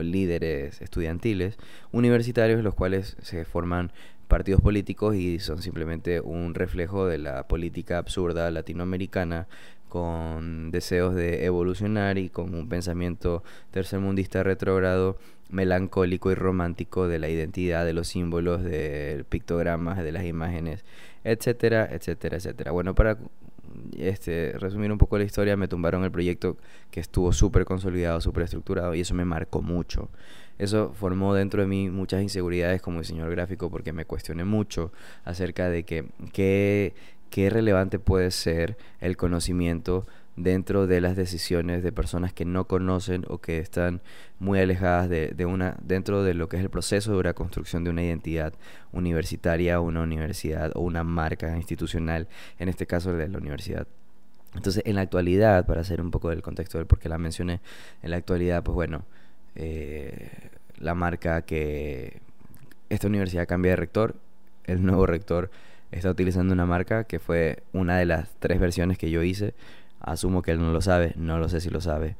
líderes 0.00 0.80
estudiantiles 0.82 1.58
universitarios, 1.90 2.62
los 2.62 2.74
cuales 2.74 3.16
se 3.22 3.44
forman 3.44 3.90
partidos 4.28 4.60
políticos 4.60 5.16
y 5.16 5.40
son 5.40 5.62
simplemente 5.62 6.20
un 6.20 6.54
reflejo 6.54 7.06
de 7.06 7.18
la 7.18 7.48
política 7.48 7.98
absurda 7.98 8.52
latinoamericana 8.52 9.48
con 9.88 10.70
deseos 10.70 11.16
de 11.16 11.44
evolucionar 11.44 12.16
y 12.18 12.30
con 12.30 12.54
un 12.54 12.68
pensamiento 12.68 13.42
tercermundista 13.72 14.44
retrógrado, 14.44 15.18
melancólico 15.50 16.30
y 16.30 16.36
romántico 16.36 17.08
de 17.08 17.18
la 17.18 17.28
identidad, 17.28 17.84
de 17.84 17.92
los 17.92 18.06
símbolos, 18.08 18.62
de 18.62 19.24
pictogramas, 19.28 19.98
de 19.98 20.12
las 20.12 20.24
imágenes, 20.24 20.84
etcétera, 21.24 21.88
etcétera, 21.90 22.36
etcétera. 22.36 22.72
Bueno, 22.72 22.94
para 22.94 23.18
este, 23.96 24.52
resumir 24.58 24.90
un 24.92 24.98
poco 24.98 25.18
la 25.18 25.24
historia, 25.24 25.56
me 25.56 25.68
tumbaron 25.68 26.04
el 26.04 26.10
proyecto 26.10 26.56
que 26.90 27.00
estuvo 27.00 27.32
súper 27.32 27.64
consolidado, 27.64 28.20
súper 28.20 28.44
estructurado 28.44 28.94
y 28.94 29.00
eso 29.00 29.14
me 29.14 29.24
marcó 29.24 29.62
mucho. 29.62 30.08
Eso 30.58 30.92
formó 30.94 31.34
dentro 31.34 31.62
de 31.62 31.68
mí 31.68 31.88
muchas 31.88 32.22
inseguridades 32.22 32.82
como 32.82 33.00
diseñador 33.00 33.32
gráfico 33.32 33.70
porque 33.70 33.92
me 33.92 34.04
cuestioné 34.04 34.44
mucho 34.44 34.92
acerca 35.24 35.70
de 35.70 35.84
que 35.84 36.06
qué 36.32 36.94
qué 37.30 37.48
relevante 37.48 37.98
puede 37.98 38.30
ser 38.32 38.76
el 39.00 39.16
conocimiento 39.16 40.06
dentro 40.42 40.86
de 40.86 41.00
las 41.00 41.16
decisiones 41.16 41.82
de 41.82 41.92
personas 41.92 42.32
que 42.32 42.44
no 42.44 42.66
conocen 42.66 43.24
o 43.28 43.38
que 43.38 43.58
están 43.58 44.00
muy 44.38 44.58
alejadas 44.58 45.08
de, 45.08 45.46
una 45.46 45.76
dentro 45.82 46.22
de 46.22 46.34
lo 46.34 46.48
que 46.48 46.56
es 46.56 46.62
el 46.62 46.70
proceso 46.70 47.16
de 47.16 47.24
la 47.24 47.34
construcción 47.34 47.84
de 47.84 47.90
una 47.90 48.02
identidad 48.02 48.54
universitaria 48.92 49.80
una 49.80 50.02
universidad 50.02 50.72
o 50.74 50.80
una 50.80 51.04
marca 51.04 51.56
institucional 51.56 52.28
en 52.58 52.68
este 52.68 52.86
caso 52.86 53.12
de 53.12 53.28
la 53.28 53.38
universidad 53.38 53.86
entonces 54.54 54.82
en 54.86 54.96
la 54.96 55.02
actualidad 55.02 55.66
para 55.66 55.82
hacer 55.82 56.00
un 56.00 56.10
poco 56.10 56.30
del 56.30 56.42
contexto 56.42 56.78
del 56.78 56.86
por 56.86 56.98
qué 56.98 57.08
la 57.08 57.18
mencioné 57.18 57.60
en 58.02 58.10
la 58.10 58.16
actualidad 58.16 58.62
pues 58.62 58.74
bueno 58.74 59.04
eh, 59.54 60.50
la 60.78 60.94
marca 60.94 61.42
que 61.42 62.20
esta 62.88 63.06
universidad 63.06 63.46
cambia 63.46 63.72
de 63.72 63.76
rector 63.76 64.16
el 64.64 64.84
nuevo 64.84 65.06
rector 65.06 65.50
está 65.90 66.10
utilizando 66.10 66.54
una 66.54 66.66
marca 66.66 67.04
que 67.04 67.18
fue 67.18 67.62
una 67.72 67.98
de 67.98 68.06
las 68.06 68.28
tres 68.38 68.60
versiones 68.60 68.98
que 68.98 69.10
yo 69.10 69.22
hice. 69.22 69.54
Asumo 70.00 70.42
que 70.42 70.52
él 70.52 70.60
no 70.60 70.72
lo 70.72 70.80
sabe, 70.80 71.14
no 71.16 71.38
lo 71.38 71.48
sé 71.48 71.60
si 71.60 71.70
lo 71.70 71.80
sabe. 71.80 72.16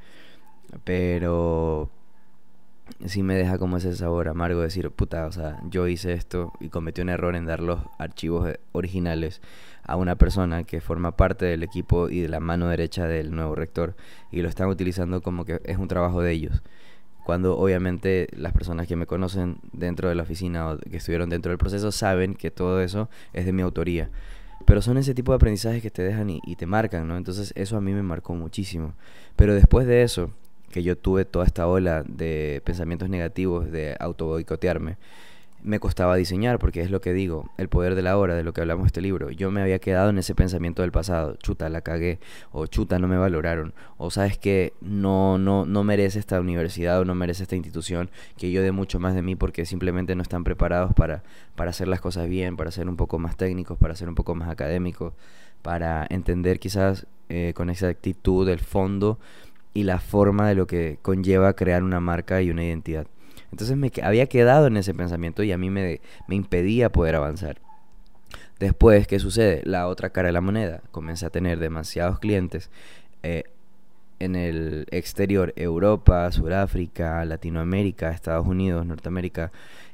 Pero 0.85 1.91
sí 3.07 3.23
me 3.23 3.35
deja 3.35 3.59
como 3.59 3.77
ese 3.77 3.95
sabor 3.97 4.29
amargo 4.29 4.61
decir, 4.61 4.91
puta, 4.91 5.27
o 5.27 5.33
sea, 5.33 5.61
yo 5.71 5.87
hice 5.89 6.13
esto 6.13 6.53
y 6.61 6.69
cometí 6.69 7.01
un 7.01 7.09
error 7.09 7.37
en 7.37 7.47
dar 7.47 7.61
los 7.61 7.81
archivos 7.99 8.53
originales 8.73 9.41
a 9.85 9.97
una 9.97 10.17
persona 10.17 10.65
que 10.65 10.81
forma 10.81 11.17
parte 11.17 11.47
del 11.47 11.63
equipo 11.63 12.09
y 12.09 12.21
de 12.21 12.29
la 12.29 12.41
mano 12.41 12.69
derecha 12.69 13.07
del 13.07 13.35
nuevo 13.35 13.55
rector 13.55 13.97
y 14.31 14.43
lo 14.43 14.49
están 14.49 14.69
utilizando 14.69 15.23
como 15.23 15.45
que 15.45 15.61
es 15.65 15.79
un 15.79 15.89
trabajo 15.89 16.21
de 16.21 16.33
ellos 16.33 16.63
cuando 17.25 17.57
obviamente 17.59 18.29
las 18.33 18.53
personas 18.53 18.87
que 18.87 18.97
me 18.97 19.07
conocen 19.07 19.59
dentro 19.73 20.09
de 20.09 20.15
la 20.15 20.23
oficina 20.23 20.71
o 20.71 20.79
que 20.79 20.97
estuvieron 20.97 21.31
dentro 21.31 21.51
del 21.51 21.59
proceso 21.59 21.93
saben 21.93 22.35
que 22.35 22.51
todo 22.51 22.81
eso 22.81 23.09
es 23.33 23.47
de 23.47 23.53
mi 23.53 23.63
autoría. 23.63 24.11
Pero 24.67 24.83
son 24.83 24.99
ese 24.99 25.14
tipo 25.14 25.33
de 25.33 25.37
aprendizajes 25.37 25.83
que 25.83 25.90
te 25.90 26.02
dejan 26.02 26.31
y, 26.31 26.57
te 26.57 26.67
marcan, 26.67 27.09
¿no? 27.09 27.17
Entonces 27.17 27.52
eso 27.57 27.76
a 27.76 27.81
mí 27.81 27.93
me 27.93 28.02
marcó 28.02 28.35
muchísimo. 28.35 28.95
Pero 29.37 29.55
después 29.55 29.87
de 29.87 30.02
eso, 30.02 30.31
que 30.71 30.83
yo 30.83 30.97
tuve 30.97 31.25
toda 31.25 31.47
esta 31.47 31.67
ola 31.67 32.05
de 32.07 32.62
pensamientos 32.64 33.09
negativos, 33.09 33.71
de 33.71 33.97
auto 33.99 34.26
boicotearme, 34.26 34.97
me 35.62 35.81
costaba 35.81 36.17
diseñar, 36.17 36.59
porque 36.59 36.81
es 36.81 36.90
lo 36.90 37.00
que 37.00 37.12
digo, 37.12 37.50
el 37.59 37.69
poder 37.69 37.95
de 37.95 38.02
la 38.02 38.17
hora, 38.17 38.35
de 38.35 38.43
lo 38.43 38.52
que 38.52 38.61
hablamos 38.61 38.85
de 38.85 38.88
este 38.88 39.00
libro. 39.00 39.31
Yo 39.31 39.50
me 39.50 39.61
había 39.61 39.79
quedado 39.79 40.11
en 40.11 40.19
ese 40.19 40.35
pensamiento 40.35 40.83
del 40.83 40.93
pasado, 40.93 41.37
chuta, 41.37 41.69
la 41.69 41.81
cagué, 41.83 42.19
o 42.52 42.67
chuta, 42.67 42.99
no 42.99 43.09
me 43.09 43.19
valoraron, 43.19 43.75
o 43.99 44.11
sabes 44.11 44.38
que 44.38 44.73
no, 44.81 45.38
no, 45.38 45.67
no 45.67 45.85
merece 45.85 46.19
esta 46.19 46.40
universidad 46.40 47.00
o 47.00 47.05
no 47.05 47.14
merece 47.14 47.43
esta 47.43 47.57
institución 47.57 48.11
que 48.37 48.50
yo 48.50 48.62
dé 48.62 48.73
mucho 48.73 49.00
más 49.00 49.14
de 49.14 49.23
mí 49.23 49.37
porque 49.37 49.67
simplemente 49.67 50.14
no 50.14 50.23
están 50.23 50.45
preparados 50.45 50.95
para, 50.95 51.23
para 51.55 51.71
hacer 51.71 51.88
las 51.88 52.00
cosas 52.00 52.29
bien, 52.29 52.57
para 52.57 52.71
ser 52.71 52.88
un 52.88 52.97
poco 52.97 53.19
más 53.19 53.37
técnicos, 53.37 53.79
para 53.79 53.95
ser 53.95 54.09
un 54.09 54.14
poco 54.14 54.35
más 54.35 54.49
académicos, 54.49 55.12
para 55.62 56.07
entender 56.09 56.59
quizás 56.59 57.07
eh, 57.29 57.52
con 57.55 57.71
exactitud 57.71 58.49
el 58.49 58.61
fondo 58.61 59.19
y 59.75 59.85
la 59.85 60.00
forma 60.00 60.49
de 60.49 60.55
lo 60.55 60.67
que 60.67 60.99
conlleva 61.02 61.55
crear 61.55 61.83
una 61.83 62.00
marca 62.00 62.43
y 62.43 62.50
una 62.50 62.64
identidad. 62.64 63.07
Entonces 63.50 63.76
me 63.76 63.90
había 64.02 64.26
quedado 64.26 64.66
en 64.66 64.76
ese 64.76 64.95
pensamiento 64.95 65.42
y 65.42 65.52
a 65.52 65.59
mí 65.59 65.71
me, 65.71 66.00
me 66.28 66.35
impedía 66.35 66.90
poder 66.90 67.16
avanzar. 67.16 67.59
Después, 68.59 69.07
¿qué 69.07 69.19
sucede? 69.19 69.62
La 69.64 69.88
otra 69.88 70.11
cara 70.11 70.26
de 70.28 70.33
la 70.33 70.40
moneda. 70.40 70.83
Comencé 70.90 71.26
a 71.26 71.30
tener 71.30 71.59
demasiados 71.59 72.19
clientes 72.19 72.71
eh, 73.23 73.45
en 74.19 74.37
el 74.37 74.87
exterior, 74.90 75.54
Europa, 75.57 76.30
Sudáfrica, 76.30 77.25
Latinoamérica, 77.25 78.11
Estados 78.11 78.47
Unidos, 78.47 78.85
Norteamérica. 78.85 79.50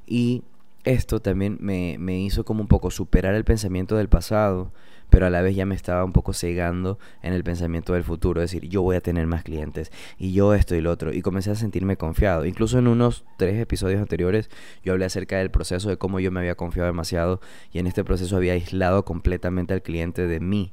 Y 0.07 0.43
esto 0.85 1.21
también 1.21 1.59
me, 1.61 1.97
me 1.99 2.19
hizo 2.19 2.45
como 2.45 2.61
un 2.61 2.69
poco 2.69 2.91
superar 2.91 3.35
el 3.35 3.45
pensamiento 3.45 3.97
del 3.97 4.09
pasado 4.09 4.73
pero 5.11 5.27
a 5.27 5.31
la 5.31 5.43
vez 5.43 5.57
ya 5.57 5.67
me 5.67 5.75
estaba 5.75 6.05
un 6.05 6.13
poco 6.13 6.33
cegando 6.33 6.99
en 7.23 7.33
el 7.33 7.45
pensamiento 7.45 7.93
del 7.93 8.05
futuro, 8.05 8.43
es 8.43 8.51
decir, 8.51 8.69
yo 8.69 8.83
voy 8.83 8.97
a 8.97 9.01
tener 9.01 9.27
más 9.27 9.43
clientes 9.43 9.93
y 10.19 10.33
yo 10.33 10.55
esto 10.55 10.75
y 10.75 10.81
lo 10.81 10.91
otro, 10.91 11.13
y 11.13 11.23
comencé 11.23 11.51
a 11.51 11.55
sentirme 11.55 11.97
confiado. 11.97 12.45
Incluso 12.45 12.79
en 12.79 12.89
unos 12.89 13.25
tres 13.37 13.61
episodios 13.61 14.01
anteriores 14.01 14.51
yo 14.85 14.93
hablé 14.93 15.05
acerca 15.05 15.39
del 15.39 15.51
proceso 15.51 15.89
de 15.89 15.97
cómo 15.97 16.21
yo 16.21 16.31
me 16.31 16.41
había 16.41 16.55
confiado 16.55 16.87
demasiado 16.87 17.41
y 17.73 17.79
en 17.79 17.87
este 17.87 18.05
proceso 18.05 18.37
había 18.37 18.53
aislado 18.53 19.05
completamente 19.05 19.75
al 19.75 19.83
cliente 19.83 20.27
de 20.27 20.41
mí, 20.41 20.73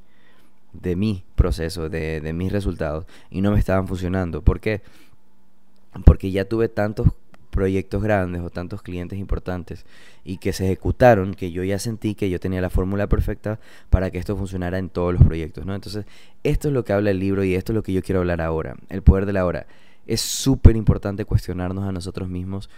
de 0.74 0.96
mi 0.96 1.24
proceso, 1.36 1.90
de, 1.90 2.20
de 2.22 2.34
mis 2.34 2.52
resultados, 2.52 3.06
y 3.30 3.42
no 3.42 3.52
me 3.52 3.60
estaban 3.60 3.88
funcionando. 3.88 4.42
¿Por 4.42 4.60
qué? 4.60 4.82
Porque 6.06 6.32
ya 6.32 6.46
tuve 6.46 6.70
tantos 6.70 7.08
proyectos 7.54 8.02
grandes 8.02 8.42
o 8.42 8.50
tantos 8.50 8.82
clientes 8.82 9.20
importantes 9.20 9.86
y 10.26 10.38
que 10.38 10.52
se 10.54 10.66
ejecutaron 10.66 11.36
que 11.36 11.52
yo 11.52 11.64
ya 11.64 11.78
sentí 11.78 12.16
que 12.16 12.30
yo 12.30 12.40
tenía 12.40 12.62
la 12.62 12.72
fórmula 12.72 13.08
perfecta 13.08 13.60
para 13.92 14.10
que 14.10 14.18
esto 14.18 14.36
funcionara 14.36 14.80
en 14.80 14.90
todos 14.90 15.14
los 15.14 15.24
proyectos, 15.24 15.66
¿no? 15.66 15.76
Entonces, 15.76 16.06
esto 16.44 16.68
es 16.68 16.74
lo 16.74 16.84
que 16.84 16.94
habla 16.94 17.12
el 17.12 17.20
libro 17.20 17.44
y 17.44 17.54
esto 17.54 17.72
es 17.72 17.76
lo 17.76 17.84
que 17.84 17.94
yo 17.94 18.02
quiero 18.02 18.22
hablar 18.22 18.42
ahora, 18.42 18.76
el 18.90 19.04
poder 19.04 19.28
de 19.28 19.34
la 19.34 19.46
hora. 19.46 19.68
Es 20.08 20.20
súper 20.20 20.76
importante 20.76 21.26
cuestionarnos 21.26 21.86
a 21.86 21.92
nosotros 21.92 22.28
mismos 22.28 22.70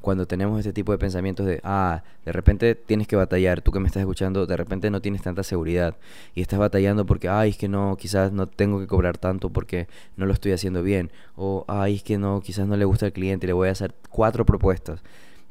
cuando 0.00 0.26
tenemos 0.26 0.58
este 0.58 0.72
tipo 0.72 0.92
de 0.92 0.98
pensamientos 0.98 1.46
de, 1.46 1.60
ah, 1.64 2.02
de 2.24 2.32
repente 2.32 2.74
tienes 2.74 3.08
que 3.08 3.16
batallar, 3.16 3.62
tú 3.62 3.72
que 3.72 3.80
me 3.80 3.86
estás 3.86 4.00
escuchando, 4.00 4.46
de 4.46 4.56
repente 4.56 4.90
no 4.90 5.00
tienes 5.00 5.22
tanta 5.22 5.42
seguridad 5.42 5.96
y 6.34 6.40
estás 6.40 6.58
batallando 6.58 7.04
porque, 7.06 7.28
ay, 7.28 7.50
es 7.50 7.56
que 7.56 7.68
no, 7.68 7.96
quizás 7.96 8.32
no 8.32 8.46
tengo 8.46 8.78
que 8.80 8.86
cobrar 8.86 9.18
tanto 9.18 9.50
porque 9.50 9.88
no 10.16 10.26
lo 10.26 10.32
estoy 10.32 10.52
haciendo 10.52 10.82
bien, 10.82 11.10
o, 11.36 11.64
ay, 11.68 11.96
es 11.96 12.02
que 12.02 12.18
no, 12.18 12.40
quizás 12.40 12.66
no 12.66 12.76
le 12.76 12.84
gusta 12.84 13.06
al 13.06 13.12
cliente 13.12 13.46
le 13.46 13.52
voy 13.52 13.68
a 13.68 13.72
hacer 13.72 13.94
cuatro 14.10 14.46
propuestas, 14.46 15.02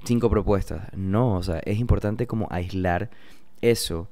cinco 0.03 0.29
propuestas. 0.29 0.93
No, 0.95 1.35
o 1.35 1.43
sea, 1.43 1.59
es 1.65 1.79
importante 1.79 2.27
como 2.27 2.47
aislar 2.51 3.09
eso 3.61 4.07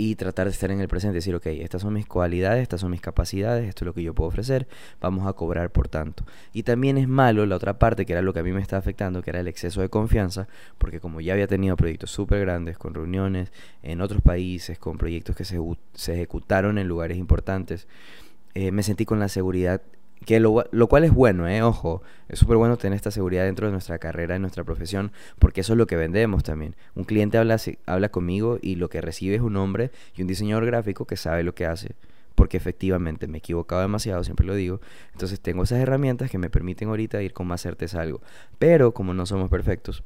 y 0.00 0.14
tratar 0.14 0.46
de 0.46 0.52
estar 0.52 0.70
en 0.70 0.80
el 0.80 0.88
presente, 0.88 1.16
decir, 1.16 1.34
ok, 1.34 1.44
estas 1.44 1.82
son 1.82 1.92
mis 1.92 2.06
cualidades, 2.06 2.62
estas 2.62 2.80
son 2.80 2.90
mis 2.90 3.02
capacidades, 3.02 3.68
esto 3.68 3.84
es 3.84 3.86
lo 3.86 3.92
que 3.92 4.02
yo 4.02 4.14
puedo 4.14 4.28
ofrecer, 4.28 4.66
vamos 4.98 5.26
a 5.26 5.34
cobrar 5.34 5.70
por 5.72 5.88
tanto. 5.88 6.24
Y 6.54 6.62
también 6.62 6.96
es 6.96 7.06
malo 7.06 7.44
la 7.44 7.56
otra 7.56 7.78
parte, 7.78 8.06
que 8.06 8.14
era 8.14 8.22
lo 8.22 8.32
que 8.32 8.40
a 8.40 8.42
mí 8.42 8.50
me 8.50 8.62
estaba 8.62 8.78
afectando, 8.78 9.20
que 9.20 9.28
era 9.28 9.40
el 9.40 9.46
exceso 9.46 9.82
de 9.82 9.90
confianza, 9.90 10.48
porque 10.78 11.00
como 11.00 11.20
ya 11.20 11.34
había 11.34 11.46
tenido 11.46 11.76
proyectos 11.76 12.12
súper 12.12 12.40
grandes, 12.40 12.78
con 12.78 12.94
reuniones 12.94 13.52
en 13.82 14.00
otros 14.00 14.22
países, 14.22 14.78
con 14.78 14.96
proyectos 14.96 15.36
que 15.36 15.44
se, 15.44 15.58
se 15.92 16.14
ejecutaron 16.14 16.78
en 16.78 16.88
lugares 16.88 17.18
importantes, 17.18 17.86
eh, 18.54 18.72
me 18.72 18.82
sentí 18.82 19.04
con 19.04 19.20
la 19.20 19.28
seguridad 19.28 19.82
que 20.24 20.38
lo, 20.38 20.64
lo, 20.70 20.88
cual 20.88 21.04
es 21.04 21.12
bueno, 21.12 21.48
¿eh? 21.48 21.62
Ojo, 21.62 22.02
es 22.28 22.38
súper 22.38 22.56
bueno 22.56 22.76
tener 22.76 22.96
esta 22.96 23.10
seguridad 23.10 23.44
dentro 23.44 23.66
de 23.66 23.72
nuestra 23.72 23.98
carrera, 23.98 24.36
en 24.36 24.42
nuestra 24.42 24.64
profesión, 24.64 25.12
porque 25.38 25.62
eso 25.62 25.72
es 25.72 25.78
lo 25.78 25.86
que 25.86 25.96
vendemos 25.96 26.42
también. 26.42 26.76
Un 26.94 27.04
cliente 27.04 27.38
habla, 27.38 27.56
habla 27.86 28.08
conmigo 28.10 28.58
y 28.60 28.76
lo 28.76 28.90
que 28.90 29.00
recibe 29.00 29.36
es 29.36 29.40
un 29.40 29.56
hombre 29.56 29.90
y 30.14 30.22
un 30.22 30.28
diseñador 30.28 30.66
gráfico 30.66 31.06
que 31.06 31.16
sabe 31.16 31.42
lo 31.42 31.54
que 31.54 31.66
hace. 31.66 31.94
Porque 32.34 32.56
efectivamente 32.56 33.26
me 33.26 33.38
he 33.38 33.40
equivocado 33.40 33.80
demasiado, 33.80 34.22
siempre 34.24 34.46
lo 34.46 34.54
digo. 34.54 34.80
Entonces 35.12 35.40
tengo 35.40 35.62
esas 35.62 35.78
herramientas 35.78 36.30
que 36.30 36.38
me 36.38 36.50
permiten 36.50 36.88
ahorita 36.88 37.22
ir 37.22 37.32
con 37.32 37.46
más 37.46 37.62
certeza 37.62 38.00
algo. 38.00 38.20
Pero 38.58 38.92
como 38.92 39.14
no 39.14 39.26
somos 39.26 39.50
perfectos, 39.50 40.04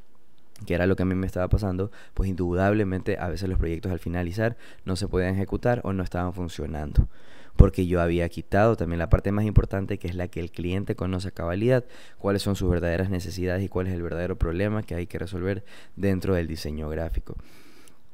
que 0.66 0.74
era 0.74 0.86
lo 0.86 0.96
que 0.96 1.02
a 1.02 1.06
mí 1.06 1.14
me 1.14 1.26
estaba 1.26 1.48
pasando, 1.48 1.90
pues 2.14 2.28
indudablemente 2.28 3.18
a 3.18 3.28
veces 3.28 3.48
los 3.48 3.58
proyectos 3.58 3.92
al 3.92 3.98
finalizar 3.98 4.56
no 4.84 4.96
se 4.96 5.08
podían 5.08 5.34
ejecutar 5.34 5.80
o 5.84 5.92
no 5.92 6.02
estaban 6.02 6.32
funcionando 6.32 7.08
porque 7.56 7.86
yo 7.86 8.00
había 8.00 8.28
quitado 8.28 8.76
también 8.76 8.98
la 8.98 9.08
parte 9.08 9.32
más 9.32 9.44
importante 9.44 9.98
que 9.98 10.08
es 10.08 10.14
la 10.14 10.28
que 10.28 10.40
el 10.40 10.50
cliente 10.50 10.96
conoce 10.96 11.28
a 11.28 11.30
cabalidad, 11.30 11.84
cuáles 12.18 12.42
son 12.42 12.56
sus 12.56 12.70
verdaderas 12.70 13.10
necesidades 13.10 13.64
y 13.64 13.68
cuál 13.68 13.86
es 13.86 13.94
el 13.94 14.02
verdadero 14.02 14.36
problema 14.36 14.82
que 14.82 14.94
hay 14.94 15.06
que 15.06 15.18
resolver 15.18 15.64
dentro 15.96 16.34
del 16.34 16.46
diseño 16.46 16.88
gráfico. 16.88 17.36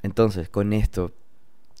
Entonces, 0.03 0.49
con 0.49 0.73
esto, 0.73 1.13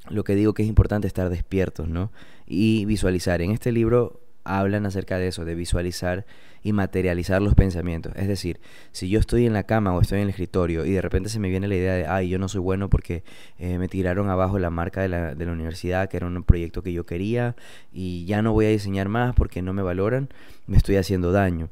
lo 0.09 0.23
que 0.23 0.35
digo 0.35 0.53
que 0.53 0.63
es 0.63 0.69
importante 0.69 1.07
estar 1.07 1.29
despiertos, 1.29 1.87
¿no? 1.87 2.11
Y 2.47 2.85
visualizar. 2.85 3.41
En 3.41 3.51
este 3.51 3.71
libro 3.71 4.21
hablan 4.43 4.85
acerca 4.85 5.17
de 5.17 5.27
eso, 5.27 5.45
de 5.45 5.55
visualizar 5.55 6.25
y 6.63 6.73
materializar 6.73 7.41
los 7.41 7.55
pensamientos. 7.55 8.13
Es 8.15 8.27
decir, 8.27 8.59
si 8.91 9.09
yo 9.09 9.19
estoy 9.19 9.45
en 9.45 9.53
la 9.53 9.63
cama 9.63 9.93
o 9.93 10.01
estoy 10.01 10.19
en 10.19 10.23
el 10.23 10.29
escritorio 10.29 10.85
y 10.85 10.91
de 10.91 11.01
repente 11.01 11.29
se 11.29 11.39
me 11.39 11.49
viene 11.49 11.67
la 11.67 11.75
idea 11.75 11.93
de, 11.93 12.07
ay, 12.07 12.29
yo 12.29 12.39
no 12.39 12.47
soy 12.47 12.61
bueno 12.61 12.89
porque 12.89 13.23
eh, 13.57 13.77
me 13.77 13.87
tiraron 13.87 14.29
abajo 14.29 14.59
la 14.59 14.69
marca 14.69 15.01
de 15.01 15.09
la, 15.09 15.35
de 15.35 15.45
la 15.45 15.51
universidad, 15.51 16.09
que 16.09 16.17
era 16.17 16.27
un 16.27 16.43
proyecto 16.43 16.83
que 16.83 16.93
yo 16.93 17.05
quería, 17.05 17.55
y 17.91 18.25
ya 18.25 18.41
no 18.41 18.53
voy 18.53 18.65
a 18.65 18.69
diseñar 18.69 19.09
más 19.09 19.33
porque 19.35 19.61
no 19.61 19.73
me 19.73 19.81
valoran, 19.81 20.29
me 20.67 20.77
estoy 20.77 20.97
haciendo 20.97 21.31
daño. 21.31 21.69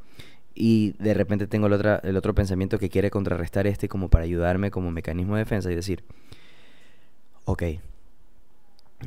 Y 0.55 0.93
de 1.00 1.13
repente 1.13 1.48
tengo 1.48 1.67
el, 1.67 2.00
el 2.03 2.17
otro 2.17 2.34
pensamiento 2.34 2.79
que 2.79 2.89
quiere 2.89 3.10
contrarrestar 3.10 3.67
este 3.67 3.88
como 3.88 4.10
para 4.10 4.25
ayudarme 4.25 4.72
como 4.72 4.91
mecanismo 4.91 5.36
de 5.36 5.43
defensa 5.43 5.72
y 5.72 5.75
decir, 5.75 6.03
ok, 7.46 7.63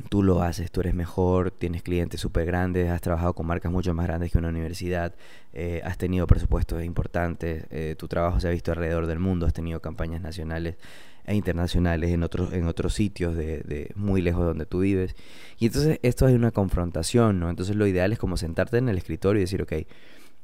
tú 0.09 0.23
lo 0.23 0.41
haces, 0.41 0.71
tú 0.71 0.81
eres 0.81 0.93
mejor, 0.93 1.51
tienes 1.51 1.83
clientes 1.83 2.19
súper 2.19 2.45
grandes, 2.45 2.89
has 2.89 3.01
trabajado 3.01 3.33
con 3.33 3.45
marcas 3.45 3.71
mucho 3.71 3.93
más 3.93 4.07
grandes 4.07 4.31
que 4.31 4.37
una 4.37 4.49
universidad, 4.49 5.13
eh, 5.53 5.81
has 5.83 5.97
tenido 5.97 6.25
presupuestos 6.25 6.83
importantes, 6.83 7.65
eh, 7.69 7.95
tu 7.97 8.07
trabajo 8.07 8.39
se 8.39 8.47
ha 8.47 8.51
visto 8.51 8.71
alrededor 8.71 9.05
del 9.05 9.19
mundo, 9.19 9.45
has 9.45 9.53
tenido 9.53 9.81
campañas 9.81 10.21
nacionales 10.21 10.75
e 11.25 11.35
internacionales 11.35 12.11
en 12.11 12.23
otros, 12.23 12.53
en 12.53 12.67
otros 12.67 12.93
sitios 12.93 13.35
de, 13.35 13.59
de 13.59 13.91
muy 13.95 14.21
lejos 14.21 14.41
de 14.41 14.47
donde 14.47 14.65
tú 14.65 14.79
vives. 14.79 15.15
Y 15.59 15.67
entonces 15.67 15.99
esto 16.01 16.27
es 16.27 16.35
una 16.35 16.51
confrontación, 16.51 17.39
¿no? 17.39 17.49
Entonces 17.49 17.75
lo 17.75 17.87
ideal 17.87 18.11
es 18.11 18.19
como 18.19 18.35
sentarte 18.35 18.77
en 18.77 18.89
el 18.89 18.97
escritorio 18.97 19.39
y 19.39 19.43
decir, 19.43 19.61
ok, 19.61 19.73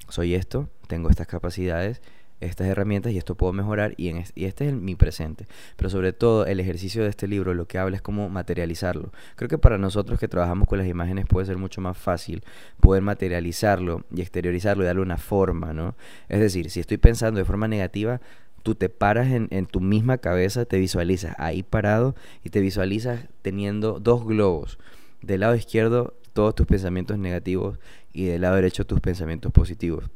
soy 0.07 0.35
esto, 0.35 0.69
tengo 0.87 1.09
estas 1.09 1.27
capacidades, 1.27 2.01
estas 2.41 2.67
herramientas 2.67 3.11
y 3.11 3.17
esto 3.17 3.35
puedo 3.35 3.53
mejorar 3.53 3.93
y, 3.97 4.09
en 4.09 4.23
y 4.35 4.45
este 4.45 4.67
es 4.67 4.73
mi 4.73 4.95
presente. 4.95 5.47
Pero 5.75 5.89
sobre 5.89 6.13
todo 6.13 6.45
el 6.45 6.59
ejercicio 6.59 7.03
de 7.03 7.09
este 7.09 7.27
libro 7.27 7.53
lo 7.53 7.65
que 7.65 7.77
habla 7.77 7.97
es 7.97 8.01
cómo 8.01 8.29
materializarlo. 8.29 9.11
Creo 9.35 9.49
que 9.49 9.57
para 9.57 9.77
nosotros 9.77 10.19
que 10.19 10.27
trabajamos 10.27 10.67
con 10.67 10.77
las 10.77 10.87
imágenes 10.87 11.25
puede 11.25 11.47
ser 11.47 11.57
mucho 11.57 11.81
más 11.81 11.97
fácil 11.97 12.43
poder 12.79 13.01
materializarlo 13.01 14.05
y 14.13 14.21
exteriorizarlo 14.21 14.83
y 14.83 14.87
darle 14.87 15.01
una 15.01 15.17
forma, 15.17 15.73
¿no? 15.73 15.95
Es 16.27 16.39
decir, 16.39 16.69
si 16.69 16.79
estoy 16.79 16.97
pensando 16.97 17.39
de 17.39 17.45
forma 17.45 17.67
negativa, 17.67 18.21
tú 18.63 18.75
te 18.75 18.89
paras 18.89 19.27
en, 19.27 19.47
en 19.51 19.65
tu 19.65 19.81
misma 19.81 20.17
cabeza, 20.17 20.65
te 20.65 20.79
visualizas 20.79 21.35
ahí 21.37 21.63
parado 21.63 22.15
y 22.43 22.49
te 22.49 22.61
visualizas 22.61 23.27
teniendo 23.41 23.99
dos 23.99 24.25
globos. 24.25 24.79
Del 25.21 25.41
lado 25.41 25.55
izquierdo 25.55 26.13
todos 26.33 26.55
tus 26.55 26.67
pensamientos 26.67 27.17
negativos 27.17 27.79
y 28.13 28.25
del 28.25 28.41
lado 28.41 28.55
derecho 28.55 28.85
tus 28.85 29.01
pensamientos 29.01 29.51
positivos 29.51 30.09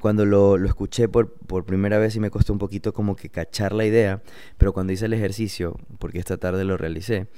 cuando 0.00 0.24
lo, 0.24 0.56
escuché 0.64 1.08
por, 1.08 1.32
por, 1.32 1.64
primera 1.64 1.98
vez 1.98 2.16
y 2.16 2.20
me 2.20 2.30
costó 2.30 2.52
un 2.52 2.58
poquito 2.58 2.92
como 2.92 3.14
que 3.14 3.28
cachar 3.28 3.72
la 3.72 3.84
idea, 3.84 4.22
pero 4.58 4.72
cuando 4.72 4.92
hice 4.92 5.06
el 5.06 5.12
ejercicio, 5.12 5.76
porque 5.98 6.18
esta 6.18 6.38
tarde 6.38 6.64
lo 6.64 6.76
realicé, 6.76 7.28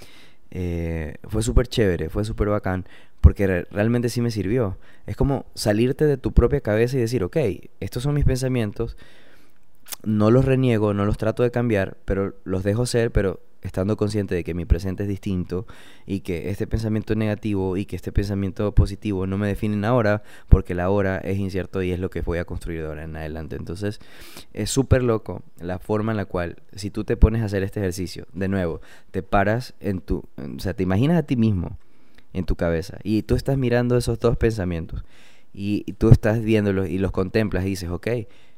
eh, 0.53 1.17
fue 1.25 1.43
súper 1.43 1.67
chévere, 1.67 2.09
fue 2.09 2.25
súper 2.25 2.49
bacán, 2.49 2.87
porque 3.21 3.67
realmente 3.71 4.09
sí 4.09 4.21
me 4.21 4.31
sirvió. 4.31 4.79
Es 5.07 5.17
como 5.17 5.47
salirte 5.55 6.07
de 6.07 6.17
tu 6.17 6.33
propia 6.33 6.61
cabeza 6.61 6.97
y 6.97 7.01
decir, 7.01 7.25
ok, 7.25 7.37
estos 7.81 8.03
son 8.03 8.15
mis 8.15 8.25
pensamientos, 8.25 8.97
no 10.05 10.31
los 10.31 10.45
reniego, 10.45 10.95
no 10.95 11.05
los 11.05 11.19
trato 11.19 11.43
de 11.43 11.51
cambiar, 11.51 11.97
pero 12.05 12.35
los 12.45 12.63
dejo 12.63 12.87
ser, 12.87 13.11
pero 13.11 13.41
estando 13.63 13.97
consciente 13.97 14.35
de 14.35 14.45
que 14.45 14.55
mi 14.55 14.65
presente 14.65 15.05
es 15.05 15.09
distinto 15.09 15.67
y 16.07 16.21
que 16.21 16.51
este 16.51 16.67
pensamiento 16.67 17.15
negativo 17.15 17.77
y 17.77 17.87
que 17.87 17.97
este 17.97 18.13
pensamiento 18.13 18.75
positivo 18.75 19.27
no 19.27 19.39
me 19.39 19.49
definen 19.49 19.85
ahora 19.85 20.23
porque 20.49 20.75
la 20.75 20.91
hora 20.91 21.19
es 21.19 21.39
incierto 21.39 21.83
y 21.83 21.93
es 21.93 22.01
lo 22.01 22.11
que 22.11 22.21
voy 22.21 22.39
a 22.39 22.45
construir 22.45 22.83
de 22.83 22.89
ahora 22.89 23.05
en 23.05 23.17
adelante. 23.17 23.57
Entonces 23.57 24.01
es 24.53 24.71
súper 24.71 25.03
loco 25.03 25.43
la 25.61 25.79
forma 25.79 26.13
en 26.13 26.17
la 26.17 26.25
cual 26.25 26.57
si 26.75 26.91
tú 26.91 27.05
te 27.05 27.17
pones 27.17 27.43
a 27.43 27.47
hacer 27.47 27.63
este 27.63 27.81
ejercicio, 27.81 28.27
de 28.33 28.49
nuevo, 28.49 28.81
te 29.11 29.23
paras 29.23 29.75
en 29.81 30.01
tu, 30.01 30.25
o 30.37 30.59
sea, 30.59 30.75
te 30.75 30.83
imaginas 30.83 31.19
a 31.19 31.23
ti 31.23 31.37
mismo 31.37 31.79
en 32.33 32.45
tu 32.45 32.57
cabeza 32.57 32.99
y 33.03 33.23
tú 33.23 33.35
estás 33.35 33.59
mirando 33.59 33.97
esos 33.97 34.19
dos 34.19 34.37
pensamientos 34.37 35.05
y, 35.53 35.85
tú 35.99 36.11
estás 36.11 36.43
viéndolos 36.43 36.89
y 36.89 36.99
los 36.99 37.13
contemplas 37.13 37.65
y 37.65 37.71
dices, 37.71 37.91
ok, 37.91 38.09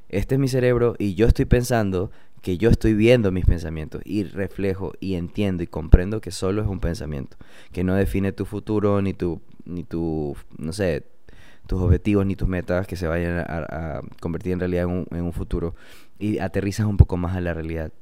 este 0.09 0.35
es 0.37 0.39
mi 0.39 0.49
cerebro 0.49 0.95
y 0.99 1.15
yo 1.15 1.27
estoy 1.27 1.45
pensando 1.45 2.11
que 2.45 2.59
yo 2.59 2.69
estoy 2.69 2.93
viendo 2.93 3.33
mis 3.33 3.47
pensamientos 3.47 4.03
y 4.05 4.23
reflejo 4.25 4.93
y 5.01 5.15
entiendo 5.15 5.63
y 5.63 5.67
comprendo 5.67 6.21
que 6.21 6.31
solo 6.31 6.61
es 6.61 6.69
un 6.69 6.79
pensamiento, 6.79 7.39
que 7.73 7.85
no 7.85 7.95
define 7.95 8.33
tu 8.33 8.45
futuro 8.45 9.01
ni 9.01 9.15
tu, 9.15 9.41
ni 9.65 9.83
tu, 9.83 10.37
no 10.59 10.75
sé, 10.75 11.07
tus 11.67 11.81
objetivos 11.81 12.27
ni 12.27 12.37
tus 12.37 12.47
metas 12.47 12.87
que 12.87 12.97
se 12.97 13.09
vayan 13.09 13.39
a, 13.39 14.03
convertir 14.21 14.53
en 14.53 14.61
realidad 14.61 14.85
en 14.85 14.91
un, 14.91 15.07
en 15.11 15.23
un 15.23 15.33
futuro 15.33 15.75
y 16.19 16.39
aterrizas 16.39 16.85
un 16.85 16.99
poco 16.99 17.17
más 17.17 17.35
a 17.35 17.41
la 17.41 17.55
realidad. 17.55 17.93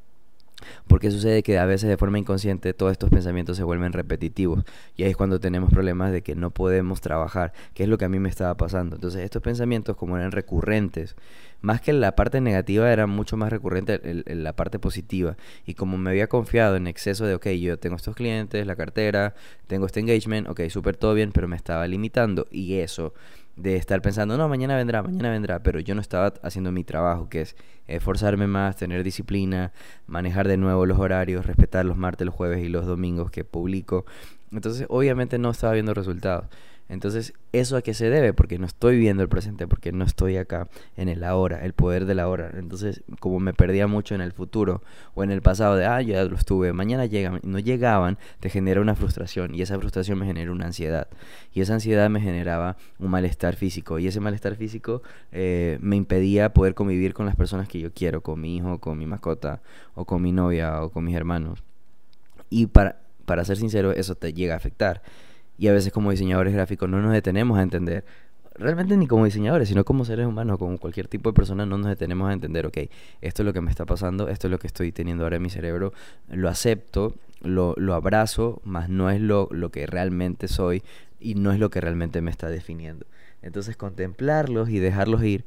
Porque 0.87 1.11
sucede 1.11 1.42
que 1.42 1.59
a 1.59 1.66
veces 1.66 1.88
de 1.88 1.96
forma 1.96 2.18
inconsciente 2.18 2.75
todos 2.75 2.92
estos 2.92 3.11
pensamientos 3.11 3.57
se 3.57 3.62
vuelven 3.62 3.92
repetitivos 3.92 4.64
y 4.96 5.05
ahí 5.05 5.11
es 5.11 5.16
cuando 5.16 5.40
tenemos 5.40 5.70
problemas 5.70 6.12
de 6.12 6.22
que 6.22 6.35
no 6.35 6.51
podemos 6.51 7.01
trabajar, 7.01 7.53
que 7.75 7.85
es 7.85 7.88
lo 7.88 7.98
que 7.98 8.05
a 8.05 8.09
mí 8.09 8.18
me 8.18 8.29
estaba 8.29 8.57
pasando. 8.57 8.96
Entonces 8.96 9.22
estos 9.22 9.42
pensamientos 9.42 9.96
como 9.96 10.16
eran 10.16 10.33
recurrentes, 10.33 11.16
más 11.62 11.81
que 11.81 11.92
la 11.92 12.16
parte 12.16 12.40
negativa 12.40 12.92
era 12.92 13.07
mucho 13.07 13.37
más 13.37 13.51
recurrente 13.51 14.01
en, 14.03 14.44
la 14.44 14.53
parte 14.55 14.79
positiva. 14.79 15.37
Y 15.64 15.75
como 15.75 15.96
me 15.96 16.11
había 16.11 16.27
confiado 16.27 16.77
en 16.77 16.88
exceso 16.88 17.25
de, 17.25 17.37
ok, 17.37 17.46
yo 17.51 17.79
tengo 17.79 17.96
estos 17.96 18.16
clientes, 18.16 18.66
la 18.66 18.77
cartera, 18.77 19.35
tengo 19.68 19.87
este 19.87 20.01
engagement, 20.01 20.48
ok, 20.48 20.62
súper 20.68 20.96
todo 20.96 21.14
bien, 21.14 21.31
pero 21.33 21.46
me 21.46 21.57
estaba 21.57 21.87
limitando. 21.87 22.48
Y 22.51 22.75
eso 22.75 23.14
de 23.56 23.76
estar 23.76 24.00
pensando, 24.00 24.36
no, 24.36 24.48
mañana 24.48 24.76
vendrá, 24.76 25.02
mañana 25.02 25.30
vendrá, 25.30 25.62
pero 25.62 25.78
yo 25.80 25.94
no 25.94 26.00
estaba 26.00 26.32
haciendo 26.42 26.72
mi 26.72 26.84
trabajo, 26.84 27.28
que 27.28 27.42
es 27.42 27.56
esforzarme 27.86 28.46
más, 28.46 28.76
tener 28.76 29.04
disciplina, 29.04 29.72
manejar 30.06 30.48
de 30.48 30.56
nuevo 30.56 30.86
los 30.86 30.98
horarios, 30.98 31.44
respetar 31.44 31.84
los 31.84 31.96
martes, 31.96 32.24
los 32.24 32.34
jueves 32.34 32.64
y 32.64 32.68
los 32.68 32.86
domingos 32.86 33.30
que 33.30 33.44
publico. 33.44 34.06
Entonces, 34.50 34.86
obviamente 34.88 35.38
no 35.38 35.50
estaba 35.50 35.74
viendo 35.74 35.94
resultados. 35.94 36.46
Entonces, 36.92 37.33
¿eso 37.52 37.78
a 37.78 37.81
qué 37.81 37.94
se 37.94 38.11
debe? 38.11 38.35
Porque 38.35 38.59
no 38.59 38.66
estoy 38.66 38.98
viendo 38.98 39.22
el 39.22 39.28
presente, 39.31 39.66
porque 39.66 39.92
no 39.92 40.05
estoy 40.05 40.37
acá 40.37 40.68
en 40.98 41.09
el 41.09 41.24
ahora, 41.24 41.64
el 41.64 41.72
poder 41.72 42.05
del 42.05 42.20
ahora. 42.20 42.50
Entonces, 42.52 43.02
como 43.18 43.40
me 43.40 43.55
perdía 43.55 43.87
mucho 43.87 44.14
en 44.14 44.20
el 44.20 44.33
futuro 44.33 44.83
o 45.14 45.24
en 45.24 45.31
el 45.31 45.40
pasado 45.40 45.76
de, 45.76 45.87
ah, 45.87 46.02
ya 46.02 46.22
lo 46.24 46.37
estuve, 46.37 46.74
mañana 46.74 47.07
llegan, 47.07 47.40
no 47.44 47.59
llegaban, 47.59 48.18
te 48.40 48.50
genera 48.50 48.83
una 48.83 48.94
frustración 48.94 49.55
y 49.55 49.62
esa 49.62 49.78
frustración 49.78 50.18
me 50.18 50.26
genera 50.26 50.52
una 50.52 50.66
ansiedad. 50.66 51.09
Y 51.55 51.62
esa 51.62 51.72
ansiedad 51.72 52.11
me 52.11 52.20
generaba 52.20 52.76
un 52.98 53.11
malestar 53.11 53.57
físico 53.57 53.98
y 53.98 54.07
ese 54.07 54.20
malestar 54.20 54.57
físico 54.57 55.02
eh, 55.33 55.78
me 55.81 55.96
impedía 55.96 56.52
poder 56.52 56.74
convivir 56.74 57.14
con 57.14 57.24
las 57.24 57.37
personas 57.37 57.68
que 57.68 57.81
yo 57.81 57.90
quiero, 57.94 58.20
con 58.20 58.38
mi 58.38 58.59
hijo, 58.59 58.81
con 58.81 58.98
mi 58.98 59.07
mascota 59.07 59.62
o 59.94 60.05
con 60.05 60.20
mi 60.20 60.33
novia 60.33 60.83
o 60.83 60.90
con 60.90 61.05
mis 61.05 61.16
hermanos. 61.16 61.64
Y 62.50 62.66
para, 62.66 63.00
para 63.24 63.46
ser 63.46 63.57
sincero, 63.57 63.92
eso 63.92 64.14
te 64.14 64.35
llega 64.35 64.52
a 64.52 64.59
afectar. 64.59 65.00
Y 65.62 65.68
a 65.68 65.72
veces 65.72 65.92
como 65.92 66.11
diseñadores 66.11 66.53
gráficos 66.53 66.88
no 66.88 67.01
nos 67.01 67.12
detenemos 67.12 67.57
a 67.57 67.62
entender 67.62 68.05
realmente 68.57 68.96
ni 68.96 69.07
como 69.07 69.27
diseñadores, 69.27 69.68
sino 69.68 69.85
como 69.85 70.05
seres 70.05 70.27
humanos, 70.27 70.59
como 70.59 70.77
cualquier 70.77 71.07
tipo 71.07 71.31
de 71.31 71.35
persona, 71.35 71.64
no 71.66 71.79
nos 71.79 71.87
detenemos 71.87 72.29
a 72.29 72.33
entender, 72.33 72.66
ok, 72.66 72.79
esto 73.20 73.42
es 73.42 73.46
lo 73.46 73.53
que 73.53 73.61
me 73.61 73.70
está 73.70 73.87
pasando, 73.87 74.29
esto 74.29 74.48
es 74.48 74.51
lo 74.51 74.59
que 74.59 74.66
estoy 74.66 74.90
teniendo 74.90 75.22
ahora 75.22 75.37
en 75.37 75.42
mi 75.42 75.51
cerebro, 75.51 75.92
lo 76.29 76.48
acepto, 76.48 77.14
lo, 77.42 77.77
lo 77.77 77.94
abrazo, 77.94 78.61
mas 78.64 78.88
no 78.88 79.09
es 79.09 79.20
lo, 79.20 79.46
lo 79.53 79.70
que 79.70 79.87
realmente 79.87 80.48
soy 80.48 80.83
y 81.20 81.37
no 81.37 81.53
es 81.53 81.61
lo 81.61 81.70
que 81.70 81.81
realmente 81.81 82.22
me 82.22 82.33
está 82.33 82.48
definiendo. 82.48 83.07
Entonces 83.40 83.77
contemplarlos 83.77 84.68
y 84.68 84.81
dejarlos 84.81 85.22
ir 85.22 85.44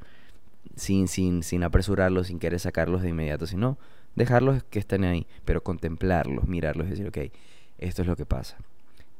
sin, 0.77 1.09
sin, 1.09 1.43
sin 1.43 1.61
apresurarlos, 1.61 2.27
sin 2.27 2.39
querer 2.39 2.61
sacarlos 2.61 3.01
de 3.01 3.09
inmediato, 3.09 3.47
sino 3.47 3.77
dejarlos 4.15 4.63
que 4.63 4.79
estén 4.79 5.03
ahí, 5.03 5.27
pero 5.43 5.61
contemplarlos, 5.61 6.47
mirarlos 6.47 6.87
y 6.87 6.91
decir, 6.91 7.07
ok, 7.09 7.17
esto 7.79 8.01
es 8.01 8.07
lo 8.07 8.15
que 8.15 8.25
pasa 8.25 8.55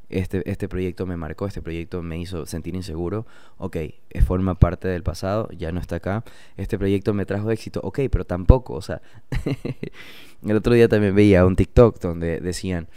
este, 0.09 0.49
este 0.49 0.67
proyecto 0.67 1.05
me 1.05 1.17
marcó, 1.17 1.47
este 1.47 1.61
proyecto 1.61 2.01
me 2.01 2.19
hizo 2.19 2.45
sentir 2.45 2.75
inseguro, 2.75 3.25
ok, 3.57 3.77
forma 4.25 4.55
parte 4.55 4.87
del 4.87 5.03
pasado, 5.03 5.49
ya 5.57 5.71
no 5.71 5.79
está 5.79 5.97
acá, 5.97 6.23
este 6.57 6.77
proyecto 6.77 7.13
me 7.13 7.25
trajo 7.25 7.51
éxito, 7.51 7.79
ok, 7.83 8.01
pero 8.11 8.25
tampoco, 8.25 8.73
o 8.73 8.81
sea, 8.81 9.01
el 10.45 10.55
otro 10.55 10.73
día 10.73 10.87
también 10.87 11.15
veía 11.15 11.45
un 11.45 11.55
TikTok 11.55 11.99
donde 11.99 12.39
decían, 12.39 12.87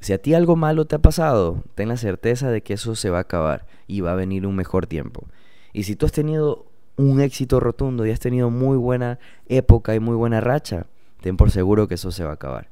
si 0.00 0.14
a 0.14 0.18
ti 0.18 0.34
algo 0.34 0.56
malo 0.56 0.86
te 0.86 0.96
ha 0.96 0.98
pasado, 0.98 1.62
ten 1.74 1.88
la 1.88 1.96
certeza 1.96 2.50
de 2.50 2.62
que 2.62 2.74
eso 2.74 2.94
se 2.94 3.10
va 3.10 3.18
a 3.18 3.22
acabar 3.22 3.66
y 3.86 4.00
va 4.00 4.12
a 4.12 4.16
venir 4.16 4.46
un 4.46 4.56
mejor 4.56 4.86
tiempo. 4.86 5.26
Y 5.72 5.82
si 5.82 5.94
tú 5.94 6.06
has 6.06 6.12
tenido 6.12 6.66
un 6.96 7.20
éxito 7.20 7.60
rotundo 7.60 8.06
y 8.06 8.10
has 8.10 8.20
tenido 8.20 8.50
muy 8.50 8.76
buena 8.76 9.18
época 9.46 9.94
y 9.94 10.00
muy 10.00 10.16
buena 10.16 10.40
racha, 10.40 10.86
ten 11.20 11.36
por 11.36 11.50
seguro 11.50 11.86
que 11.86 11.94
eso 11.94 12.10
se 12.12 12.24
va 12.24 12.30
a 12.30 12.34
acabar. 12.34 12.68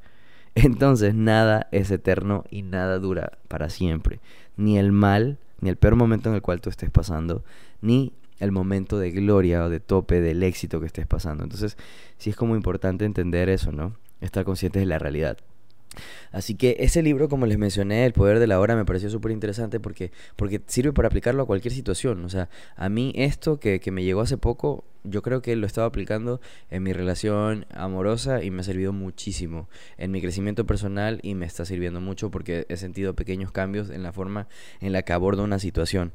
Entonces 0.64 1.14
nada 1.14 1.68
es 1.73 1.90
eterno 1.90 2.44
y 2.51 2.62
nada 2.62 2.99
dura 2.99 3.38
para 3.49 3.71
siempre. 3.71 4.21
Ni 4.57 4.79
el 4.79 4.92
mal, 4.92 5.38
ni 5.61 5.68
el 5.68 5.77
peor 5.77 5.97
momento 5.97 6.29
en 6.29 6.35
el 6.35 6.42
cual 6.42 6.61
tú 6.61 6.71
estés 6.71 6.90
pasando, 6.90 7.44
ni 7.81 8.12
el 8.38 8.53
momento 8.53 8.99
de 8.99 9.11
gloria 9.11 9.64
o 9.64 9.68
de 9.68 9.81
tope 9.81 10.21
del 10.21 10.42
éxito 10.42 10.81
que 10.81 10.87
estés 10.87 11.07
pasando. 11.07 11.44
Entonces 11.44 11.77
sí 12.18 12.31
es 12.31 12.37
como 12.37 12.57
importante 12.57 13.05
entender 13.05 13.49
eso, 13.49 13.73
¿no? 13.73 13.94
Estar 14.21 14.44
conscientes 14.44 14.81
de 14.81 14.87
la 14.87 14.99
realidad. 14.99 15.38
Así 16.32 16.54
que 16.54 16.76
ese 16.80 17.02
libro, 17.02 17.28
como 17.28 17.46
les 17.46 17.58
mencioné, 17.58 18.04
El 18.04 18.12
Poder 18.12 18.38
de 18.38 18.46
la 18.46 18.61
Hora, 18.61 18.76
me 18.76 18.84
pareció 18.84 19.11
súper 19.11 19.32
interesante 19.32 19.80
porque, 19.80 20.12
porque 20.37 20.61
sirve 20.66 20.92
para 20.92 21.08
aplicarlo 21.08 21.42
a 21.42 21.46
cualquier 21.46 21.72
situación. 21.72 22.24
O 22.24 22.28
sea, 22.28 22.48
a 22.76 22.88
mí 22.88 23.12
esto 23.16 23.61
que, 23.61 23.80
que 23.80 23.90
me 23.90 24.04
llegó 24.04 24.20
hace 24.20 24.37
poco, 24.37 24.84
yo 25.04 25.22
creo 25.22 25.42
que 25.42 25.56
lo 25.56 25.66
estaba 25.66 25.87
aplicando 25.87 26.40
en 26.70 26.82
mi 26.82 26.92
relación 26.92 27.66
amorosa 27.74 28.42
y 28.42 28.50
me 28.50 28.61
ha 28.61 28.64
servido 28.64 28.92
muchísimo 28.92 29.68
en 29.96 30.11
mi 30.11 30.20
crecimiento 30.20 30.66
personal 30.66 31.20
y 31.22 31.34
me 31.34 31.46
está 31.46 31.64
sirviendo 31.64 32.00
mucho 32.00 32.30
porque 32.30 32.66
he 32.68 32.76
sentido 32.76 33.14
pequeños 33.14 33.52
cambios 33.52 33.90
en 33.90 34.02
la 34.02 34.12
forma 34.12 34.48
en 34.80 34.92
la 34.92 35.02
que 35.02 35.12
abordo 35.12 35.44
una 35.44 35.58
situación. 35.58 36.12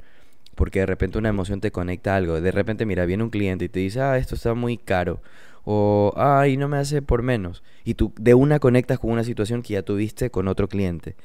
Porque 0.55 0.79
de 0.79 0.85
repente 0.85 1.17
una 1.17 1.29
emoción 1.29 1.61
te 1.61 1.71
conecta 1.71 2.13
a 2.13 2.17
algo. 2.17 2.39
De 2.39 2.51
repente, 2.51 2.85
mira, 2.85 3.05
viene 3.05 3.23
un 3.23 3.31
cliente 3.31 3.65
y 3.65 3.69
te 3.69 3.79
dice, 3.79 4.01
ah, 4.01 4.17
esto 4.19 4.35
está 4.35 4.53
muy 4.53 4.77
caro 4.77 5.19
o 5.63 6.13
ay, 6.15 6.57
no 6.57 6.67
me 6.67 6.77
hace 6.77 7.01
por 7.01 7.21
menos. 7.21 7.63
Y 7.83 7.95
tú 7.95 8.13
de 8.19 8.33
una 8.33 8.59
conectas 8.59 8.99
con 8.99 9.11
una 9.11 9.23
situación 9.23 9.61
que 9.61 9.73
ya 9.73 9.83
tuviste 9.83 10.29
con 10.29 10.47
otro 10.47 10.67
cliente. 10.67 11.15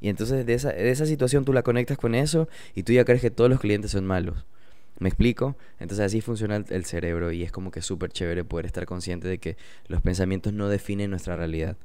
Y 0.00 0.08
entonces 0.08 0.44
de 0.46 0.54
esa, 0.54 0.72
de 0.72 0.90
esa 0.90 1.06
situación 1.06 1.44
tú 1.44 1.52
la 1.52 1.62
conectas 1.62 1.98
con 1.98 2.14
eso 2.14 2.48
y 2.74 2.82
tú 2.82 2.92
ya 2.92 3.04
crees 3.04 3.22
que 3.22 3.30
todos 3.30 3.50
los 3.50 3.60
clientes 3.60 3.90
son 3.90 4.06
malos. 4.06 4.44
¿Me 4.98 5.08
explico? 5.08 5.56
Entonces 5.78 6.06
así 6.06 6.20
funciona 6.20 6.56
el, 6.56 6.84
cerebro 6.86 7.30
y 7.30 7.42
es 7.42 7.52
como 7.52 7.70
que 7.70 7.82
súper 7.82 8.10
chévere 8.10 8.44
poder 8.44 8.64
estar 8.66 8.86
consciente 8.86 9.28
de 9.28 9.38
que 9.38 9.56
los 9.88 10.00
pensamientos 10.00 10.54
no 10.54 10.68
definen 10.68 11.10
nuestra 11.10 11.36
realidad. 11.36 11.76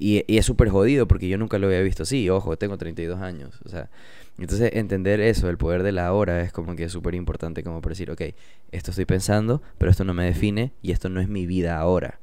Y, 0.00 0.24
y 0.26 0.38
es 0.38 0.46
súper 0.46 0.70
jodido 0.70 1.06
porque 1.06 1.28
yo 1.28 1.36
nunca 1.36 1.58
lo 1.58 1.66
había 1.66 1.82
visto 1.82 2.04
así. 2.04 2.28
Ojo, 2.30 2.56
tengo 2.56 2.78
32 2.78 3.20
años. 3.20 3.60
O 3.64 3.68
sea, 3.68 3.90
entonces, 4.38 4.70
entender 4.74 5.20
eso, 5.20 5.50
el 5.50 5.58
poder 5.58 5.82
de 5.82 5.92
la 5.92 6.12
hora, 6.14 6.40
es 6.40 6.50
como 6.50 6.74
que 6.74 6.84
es 6.84 6.92
súper 6.92 7.14
importante 7.14 7.62
como 7.62 7.82
para 7.82 7.90
decir, 7.92 8.10
ok, 8.10 8.22
esto 8.72 8.90
estoy 8.90 9.04
pensando, 9.04 9.60
pero 9.76 9.90
esto 9.90 10.04
no 10.04 10.14
me 10.14 10.24
define 10.24 10.72
y 10.80 10.92
esto 10.92 11.10
no 11.10 11.20
es 11.20 11.28
mi 11.28 11.46
vida 11.46 11.78
ahora. 11.78 12.20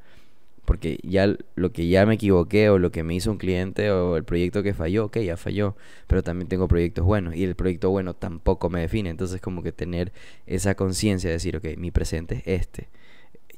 Porque 0.65 0.99
ya 1.03 1.33
lo 1.55 1.71
que 1.71 1.87
ya 1.87 2.05
me 2.07 2.15
equivoqué 2.15 2.69
o 2.69 2.79
lo 2.79 2.91
que 2.91 3.03
me 3.03 3.13
hizo 3.13 3.31
un 3.31 3.37
cliente 3.37 3.91
o 3.91 4.17
el 4.17 4.23
proyecto 4.23 4.63
que 4.63 4.73
falló, 4.73 5.05
ok, 5.05 5.19
ya 5.19 5.37
falló, 5.37 5.75
pero 6.07 6.23
también 6.23 6.49
tengo 6.49 6.67
proyectos 6.67 7.05
buenos 7.05 7.35
y 7.35 7.43
el 7.43 7.55
proyecto 7.55 7.91
bueno 7.91 8.15
tampoco 8.15 8.69
me 8.69 8.81
define. 8.81 9.11
Entonces, 9.11 9.39
como 9.39 9.61
que 9.61 9.71
tener 9.71 10.11
esa 10.47 10.75
conciencia 10.75 11.29
de 11.29 11.35
decir, 11.35 11.55
ok, 11.57 11.77
mi 11.77 11.91
presente 11.91 12.41
es 12.45 12.61
este. 12.61 12.89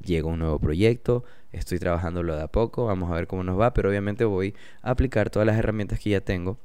Llega 0.03 0.27
un 0.27 0.39
nuevo 0.39 0.59
proyecto, 0.59 1.23
estoy 1.51 1.79
trabajándolo 1.79 2.35
de 2.35 2.43
a 2.43 2.47
poco, 2.47 2.85
vamos 2.85 3.11
a 3.11 3.15
ver 3.15 3.27
cómo 3.27 3.43
nos 3.43 3.59
va, 3.59 3.73
pero 3.73 3.89
obviamente 3.89 4.25
voy 4.25 4.55
a 4.81 4.91
aplicar 4.91 5.29
todas 5.29 5.45
las 5.45 5.57
herramientas 5.57 5.99
que 5.99 6.11
ya 6.11 6.21
tengo 6.21 6.57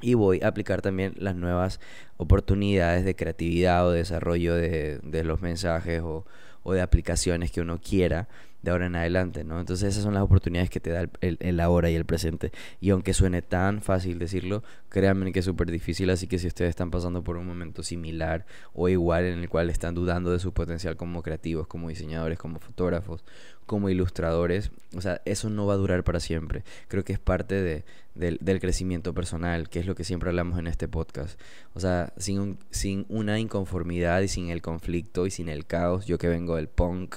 y 0.00 0.14
voy 0.14 0.40
a 0.42 0.48
aplicar 0.48 0.82
también 0.82 1.14
las 1.16 1.36
nuevas 1.36 1.80
oportunidades 2.16 3.04
de 3.04 3.16
creatividad 3.16 3.86
o 3.86 3.92
desarrollo 3.92 4.54
de, 4.54 5.00
los 5.24 5.40
mensajes 5.40 6.02
o, 6.02 6.24
de 6.64 6.80
aplicaciones 6.80 7.50
que 7.50 7.60
uno 7.60 7.80
quiera 7.80 8.28
de 8.62 8.70
ahora 8.70 8.86
en 8.86 8.96
adelante, 8.96 9.44
¿no? 9.44 9.60
Entonces 9.60 9.90
esas 9.90 10.02
son 10.02 10.14
las 10.14 10.22
oportunidades 10.22 10.70
que 10.70 10.80
te 10.80 10.90
da 10.90 11.08
el, 11.20 11.36
el, 11.40 11.60
ahora 11.60 11.90
y 11.90 11.94
el 11.94 12.04
presente. 12.04 12.52
Y 12.80 12.90
aunque 12.90 13.14
suene 13.14 13.42
tan 13.42 13.80
fácil 13.80 14.18
decirlo, 14.18 14.62
créanme 14.88 15.32
que 15.32 15.40
es 15.40 15.44
súper 15.44 15.70
difícil, 15.70 16.10
así 16.10 16.26
que 16.26 16.38
si 16.38 16.46
ustedes 16.46 16.70
están 16.70 16.90
pasando 16.90 17.22
por 17.22 17.36
un 17.36 17.46
momento 17.46 17.82
similar 17.82 18.44
o 18.74 18.88
igual 18.88 19.24
en 19.24 19.38
el 19.40 19.48
cual 19.48 19.70
están 19.70 19.94
dudando 19.94 20.32
de 20.32 20.38
su 20.38 20.52
potencial 20.52 20.96
como 20.96 21.22
creativos, 21.22 21.66
como 21.66 21.88
diseñadores, 21.88 22.38
como 22.38 22.58
fotógrafos, 22.58 23.24
como 23.66 23.90
ilustradores, 23.90 24.70
o 24.94 25.00
sea, 25.00 25.20
eso 25.24 25.50
no 25.50 25.66
va 25.66 25.74
a 25.74 25.76
durar 25.76 26.04
para 26.04 26.20
siempre. 26.20 26.64
Creo 26.88 27.04
que 27.04 27.12
es 27.12 27.18
parte 27.18 27.60
de, 27.60 27.84
del, 28.14 28.38
del, 28.40 28.60
crecimiento 28.60 29.12
personal, 29.12 29.68
que 29.68 29.80
es 29.80 29.86
lo 29.86 29.94
que 29.94 30.04
siempre 30.04 30.30
hablamos 30.30 30.58
en 30.58 30.68
este 30.68 30.88
podcast. 30.88 31.38
O 31.74 31.80
sea, 31.80 32.12
sin, 32.16 32.38
un, 32.38 32.58
sin 32.70 33.06
una 33.08 33.38
inconformidad 33.38 34.22
y 34.22 34.28
sin 34.28 34.50
el 34.50 34.62
conflicto 34.62 35.26
y 35.26 35.30
sin 35.30 35.48
el 35.48 35.66
caos, 35.66 36.06
yo 36.06 36.16
que 36.18 36.28
vengo 36.28 36.56
del 36.56 36.68
punk, 36.68 37.16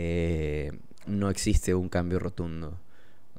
eh, 0.00 0.70
no 1.06 1.28
existe 1.28 1.74
un 1.74 1.88
cambio 1.88 2.20
rotundo. 2.20 2.78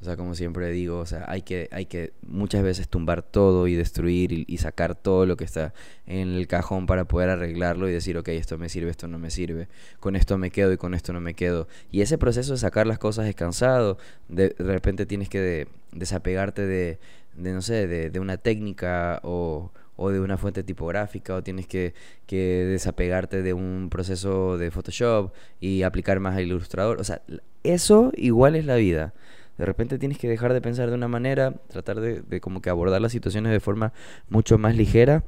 O 0.02 0.04
sea, 0.04 0.18
como 0.18 0.36
siempre 0.36 0.70
digo, 0.72 1.00
o 1.00 1.06
sea, 1.06 1.24
hay 1.30 1.42
que, 1.42 1.70
hay 1.72 1.86
que 1.86 2.12
muchas 2.22 2.64
veces 2.64 2.90
tumbar 2.90 3.22
todo 3.22 3.68
y 3.68 3.76
destruir 3.76 4.46
y, 4.46 4.58
sacar 4.58 4.96
todo 4.96 5.26
lo 5.26 5.38
que 5.38 5.46
está 5.46 5.74
en 6.06 6.36
el 6.36 6.48
cajón 6.48 6.86
para 6.86 7.06
poder 7.06 7.30
arreglarlo 7.30 7.88
y 7.88 7.94
decir, 7.94 8.18
ok, 8.18 8.28
esto 8.30 8.58
me 8.58 8.68
sirve, 8.68 8.92
esto 8.92 9.08
no 9.08 9.20
me 9.20 9.30
sirve, 9.30 9.70
con 10.02 10.18
esto 10.18 10.38
me 10.38 10.52
quedo 10.52 10.74
y 10.74 10.78
con 10.78 10.94
esto 10.94 11.14
no 11.14 11.22
me 11.22 11.34
quedo. 11.34 11.70
Y 11.92 12.02
ese 12.02 12.18
proceso 12.18 12.52
de 12.52 12.58
sacar 12.60 12.88
las 12.88 13.00
cosas 13.00 13.28
es 13.28 13.36
cansado. 13.36 13.98
De, 14.28 14.54
repente 14.60 15.06
tienes 15.06 15.30
que 15.30 15.68
desapegarte 15.94 16.66
de, 16.66 17.00
de, 17.36 17.54
no 17.54 17.62
sé, 17.62 17.88
de, 17.88 18.10
de 18.10 18.20
una 18.20 18.38
técnica 18.38 19.22
o, 19.24 19.72
o 20.00 20.12
de 20.12 20.22
una 20.22 20.38
fuente 20.38 20.64
tipográfica 20.64 21.36
o 21.36 21.44
tienes 21.44 21.68
que, 21.68 21.94
que, 22.26 22.66
desapegarte 22.66 23.42
de 23.42 23.54
un 23.54 23.90
proceso 23.92 24.58
de 24.58 24.72
Photoshop 24.72 25.34
y 25.60 25.84
aplicar 25.84 26.22
más 26.22 26.38
al 26.38 26.44
ilustrador. 26.44 27.02
O 27.02 27.04
sea, 27.04 27.22
eso 27.64 28.12
igual 28.16 28.56
es 28.56 28.66
la 28.66 28.76
vida. 28.76 29.14
De 29.58 29.66
repente 29.66 30.00
tienes 30.00 30.18
que 30.18 30.30
dejar 30.30 30.54
de 30.54 30.62
pensar 30.62 30.90
de 30.90 30.96
una 30.96 31.10
manera, 31.10 31.54
tratar 31.68 32.00
de, 32.00 32.22
de 32.22 32.40
como 32.40 32.62
que 32.62 32.70
abordar 32.70 33.02
las 33.02 33.12
situaciones 33.12 33.52
de 33.52 33.60
forma 33.60 33.92
mucho 34.30 34.58
más 34.58 34.76
ligera. 34.76 35.26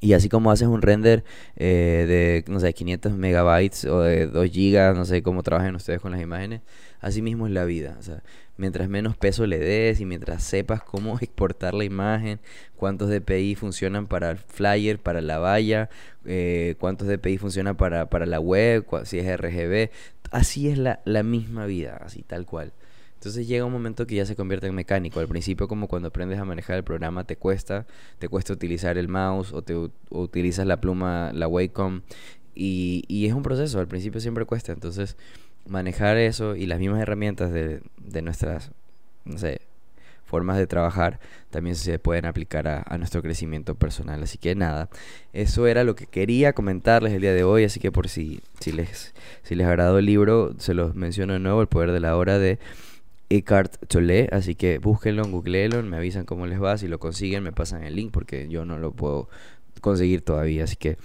Y 0.00 0.12
así 0.12 0.28
como 0.28 0.52
haces 0.52 0.68
un 0.68 0.80
render 0.80 1.24
eh, 1.56 2.04
de, 2.46 2.52
no 2.52 2.60
sé, 2.60 2.72
500 2.72 3.14
megabytes 3.14 3.84
o 3.86 4.02
de 4.02 4.28
2 4.28 4.48
gigas, 4.48 4.96
no 4.96 5.04
sé 5.04 5.24
cómo 5.24 5.42
trabajan 5.42 5.74
ustedes 5.74 6.00
con 6.00 6.12
las 6.12 6.20
imágenes, 6.20 6.60
así 7.00 7.20
mismo 7.20 7.48
es 7.48 7.52
la 7.52 7.64
vida. 7.64 7.96
O 7.98 8.02
sea, 8.02 8.22
mientras 8.58 8.88
menos 8.90 9.16
peso 9.16 9.46
le 9.46 9.58
des 9.58 10.00
y 10.00 10.04
mientras 10.04 10.42
sepas 10.42 10.82
cómo 10.82 11.18
exportar 11.22 11.72
la 11.72 11.84
imagen, 11.84 12.40
cuántos 12.76 13.08
DPI 13.08 13.54
funcionan 13.54 14.06
para 14.06 14.32
el 14.32 14.36
flyer, 14.36 14.98
para 14.98 15.22
la 15.22 15.38
valla, 15.38 15.88
eh, 16.26 16.74
cuántos 16.78 17.08
DPI 17.08 17.38
funcionan 17.38 17.76
para, 17.76 18.10
para 18.10 18.26
la 18.26 18.40
web, 18.40 18.84
si 19.04 19.18
es 19.18 19.40
RGB, 19.40 19.90
así 20.30 20.68
es 20.68 20.76
la, 20.76 21.00
la 21.06 21.22
misma 21.22 21.64
vida, 21.64 21.98
así 22.04 22.22
tal 22.22 22.44
cual. 22.44 22.72
Entonces 23.14 23.48
llega 23.48 23.64
un 23.64 23.72
momento 23.72 24.06
que 24.06 24.14
ya 24.14 24.24
se 24.26 24.36
convierte 24.36 24.68
en 24.68 24.76
mecánico. 24.76 25.18
Al 25.18 25.26
principio, 25.26 25.66
como 25.66 25.88
cuando 25.88 26.08
aprendes 26.08 26.38
a 26.38 26.44
manejar 26.44 26.76
el 26.76 26.84
programa, 26.84 27.24
te 27.24 27.34
cuesta, 27.34 27.84
te 28.20 28.28
cuesta 28.28 28.52
utilizar 28.52 28.96
el 28.96 29.08
mouse 29.08 29.52
o 29.52 29.62
te 29.62 29.74
utilizas 30.10 30.68
la 30.68 30.80
pluma, 30.80 31.32
la 31.34 31.48
Wacom. 31.48 32.02
Y, 32.54 33.02
y 33.08 33.26
es 33.26 33.32
un 33.32 33.42
proceso, 33.42 33.80
al 33.80 33.88
principio 33.88 34.20
siempre 34.20 34.44
cuesta. 34.44 34.70
Entonces, 34.70 35.16
manejar 35.68 36.16
eso 36.16 36.56
y 36.56 36.66
las 36.66 36.78
mismas 36.78 37.00
herramientas 37.00 37.52
de, 37.52 37.82
de 37.98 38.22
nuestras, 38.22 38.72
no 39.24 39.38
sé, 39.38 39.60
formas 40.24 40.58
de 40.58 40.66
trabajar 40.66 41.20
también 41.50 41.74
se 41.74 41.98
pueden 41.98 42.26
aplicar 42.26 42.68
a, 42.68 42.84
a, 42.86 42.98
nuestro 42.98 43.22
crecimiento 43.22 43.74
personal. 43.74 44.22
Así 44.22 44.36
que 44.38 44.54
nada, 44.54 44.88
eso 45.32 45.66
era 45.66 45.84
lo 45.84 45.94
que 45.94 46.06
quería 46.06 46.52
comentarles 46.52 47.12
el 47.12 47.22
día 47.22 47.32
de 47.32 47.44
hoy. 47.44 47.64
Así 47.64 47.80
que 47.80 47.90
por 47.90 48.08
si, 48.08 48.40
si, 48.60 48.72
les, 48.72 49.14
si 49.42 49.54
les 49.54 49.66
agradó 49.66 49.98
el 49.98 50.06
libro, 50.06 50.54
se 50.58 50.74
los 50.74 50.94
menciono 50.94 51.32
de 51.32 51.38
nuevo, 51.38 51.62
El 51.62 51.68
Poder 51.68 51.92
de 51.92 52.00
la 52.00 52.16
Hora 52.16 52.38
de 52.38 52.58
Eckhart 53.30 53.86
Tolle, 53.88 54.28
así 54.32 54.54
que 54.54 54.78
búsquenlo, 54.78 55.24
googleenlo, 55.24 55.82
me 55.82 55.96
avisan 55.96 56.24
cómo 56.24 56.46
les 56.46 56.62
va, 56.62 56.78
si 56.78 56.88
lo 56.88 56.98
consiguen 56.98 57.42
me 57.42 57.52
pasan 57.52 57.84
el 57.84 57.94
link 57.94 58.10
porque 58.10 58.48
yo 58.48 58.64
no 58.64 58.78
lo 58.78 58.92
puedo 58.92 59.28
conseguir 59.80 60.22
todavía, 60.22 60.64
así 60.64 60.76
que 60.76 60.96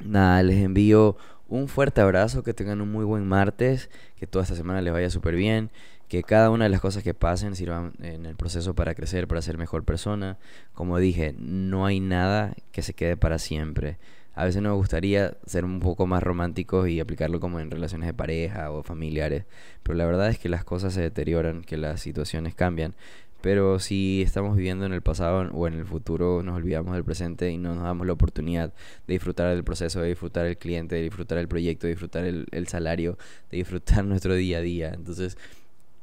nada, 0.00 0.42
les 0.42 0.56
envío 0.56 1.16
un 1.50 1.68
fuerte 1.68 2.00
abrazo, 2.00 2.42
que 2.42 2.54
tengan 2.54 2.80
un 2.80 2.90
muy 2.90 3.04
buen 3.04 3.26
martes, 3.26 3.90
que 4.16 4.26
toda 4.26 4.44
esta 4.44 4.54
semana 4.54 4.80
les 4.80 4.92
vaya 4.92 5.10
súper 5.10 5.34
bien, 5.34 5.70
que 6.08 6.22
cada 6.22 6.50
una 6.50 6.64
de 6.64 6.70
las 6.70 6.80
cosas 6.80 7.02
que 7.02 7.12
pasen 7.12 7.54
sirvan 7.56 7.92
en 8.00 8.24
el 8.24 8.36
proceso 8.36 8.74
para 8.74 8.94
crecer, 8.94 9.28
para 9.28 9.42
ser 9.42 9.58
mejor 9.58 9.84
persona. 9.84 10.38
Como 10.74 10.98
dije, 10.98 11.34
no 11.38 11.86
hay 11.86 12.00
nada 12.00 12.54
que 12.72 12.82
se 12.82 12.94
quede 12.94 13.16
para 13.16 13.38
siempre. 13.38 13.98
a 14.34 14.44
veces 14.44 14.62
nos 14.62 14.76
gustaría 14.76 15.36
ser 15.44 15.64
un 15.64 15.80
poco 15.80 16.06
más 16.06 16.22
románticos 16.22 16.88
y 16.88 17.00
aplicarlo 17.00 17.40
como 17.40 17.60
en 17.60 17.70
relaciones 17.70 18.06
de 18.06 18.14
pareja 18.14 18.70
o 18.70 18.82
familiares, 18.82 19.44
pero 19.82 19.96
la 19.98 20.06
verdad 20.06 20.30
es 20.30 20.38
que 20.38 20.48
las 20.48 20.64
cosas 20.64 20.94
se 20.94 21.02
deterioran, 21.02 21.62
que 21.62 21.76
las 21.76 22.00
situaciones 22.00 22.54
cambian. 22.54 22.94
Pero 23.40 23.78
si 23.78 24.22
estamos 24.22 24.56
viviendo 24.56 24.84
en 24.84 24.92
el 24.92 25.02
pasado 25.02 25.50
o 25.52 25.66
en 25.66 25.74
el 25.74 25.86
futuro, 25.86 26.42
nos 26.42 26.56
olvidamos 26.56 26.94
del 26.94 27.04
presente 27.04 27.50
y 27.50 27.58
no 27.58 27.74
nos 27.74 27.84
damos 27.84 28.06
la 28.06 28.12
oportunidad 28.12 28.72
de 29.06 29.14
disfrutar 29.14 29.48
del 29.48 29.64
proceso, 29.64 30.00
de 30.00 30.08
disfrutar 30.08 30.46
el 30.46 30.58
cliente, 30.58 30.96
de 30.96 31.02
disfrutar 31.02 31.38
el 31.38 31.48
proyecto, 31.48 31.86
de 31.86 31.92
disfrutar 31.94 32.24
el, 32.24 32.46
el 32.50 32.68
salario, 32.68 33.16
de 33.50 33.58
disfrutar 33.58 34.04
nuestro 34.06 34.34
día 34.34 34.58
a 34.58 34.60
día. 34.60 34.92
Entonces, 34.94 35.38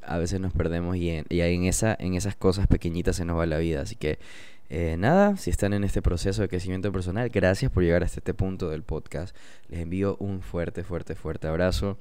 a 0.08 0.18
veces 0.18 0.40
nos 0.40 0.52
perdemos 0.52 0.96
y 0.96 1.10
en, 1.10 1.26
y 1.28 1.40
en, 1.40 1.64
esa, 1.64 1.96
en 1.98 2.14
esas 2.14 2.34
cosas 2.34 2.66
pequeñitas 2.66 3.16
se 3.16 3.24
nos 3.24 3.38
va 3.38 3.46
la 3.46 3.58
vida. 3.58 3.82
Así 3.82 3.94
que 3.94 4.18
eh, 4.70 4.96
nada, 4.98 5.36
si 5.36 5.50
están 5.50 5.72
en 5.72 5.84
este 5.84 6.02
proceso 6.02 6.42
de 6.42 6.48
crecimiento 6.48 6.92
personal, 6.92 7.28
gracias 7.28 7.70
por 7.70 7.82
llegar 7.82 8.02
hasta 8.02 8.20
este 8.20 8.34
punto 8.34 8.68
del 8.70 8.82
podcast. 8.82 9.34
Les 9.68 9.80
envío 9.80 10.16
un 10.18 10.42
fuerte, 10.42 10.82
fuerte, 10.82 11.14
fuerte 11.14 11.46
abrazo. 11.46 11.98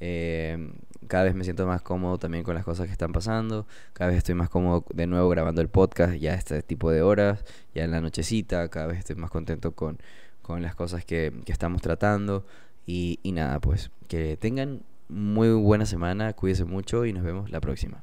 Eh, 0.00 0.72
cada 1.06 1.24
vez 1.24 1.34
me 1.34 1.44
siento 1.44 1.66
más 1.66 1.82
cómodo 1.82 2.18
también 2.18 2.44
con 2.44 2.54
las 2.54 2.64
cosas 2.64 2.86
que 2.86 2.92
están 2.92 3.12
pasando. 3.12 3.66
Cada 3.92 4.10
vez 4.10 4.18
estoy 4.18 4.34
más 4.34 4.48
cómodo 4.48 4.84
de 4.92 5.06
nuevo 5.06 5.28
grabando 5.28 5.60
el 5.60 5.68
podcast 5.68 6.14
ya 6.14 6.32
a 6.32 6.36
este 6.36 6.62
tipo 6.62 6.90
de 6.90 7.02
horas, 7.02 7.44
ya 7.74 7.84
en 7.84 7.90
la 7.90 8.00
nochecita. 8.00 8.68
Cada 8.68 8.86
vez 8.86 8.98
estoy 8.98 9.16
más 9.16 9.30
contento 9.30 9.72
con, 9.72 9.98
con 10.42 10.62
las 10.62 10.74
cosas 10.74 11.04
que, 11.04 11.32
que 11.44 11.52
estamos 11.52 11.82
tratando. 11.82 12.44
Y, 12.86 13.20
y 13.22 13.32
nada, 13.32 13.60
pues 13.60 13.90
que 14.08 14.36
tengan 14.36 14.82
muy 15.08 15.52
buena 15.52 15.86
semana, 15.86 16.32
cuídense 16.32 16.64
mucho 16.64 17.06
y 17.06 17.12
nos 17.12 17.24
vemos 17.24 17.50
la 17.50 17.60
próxima. 17.60 18.02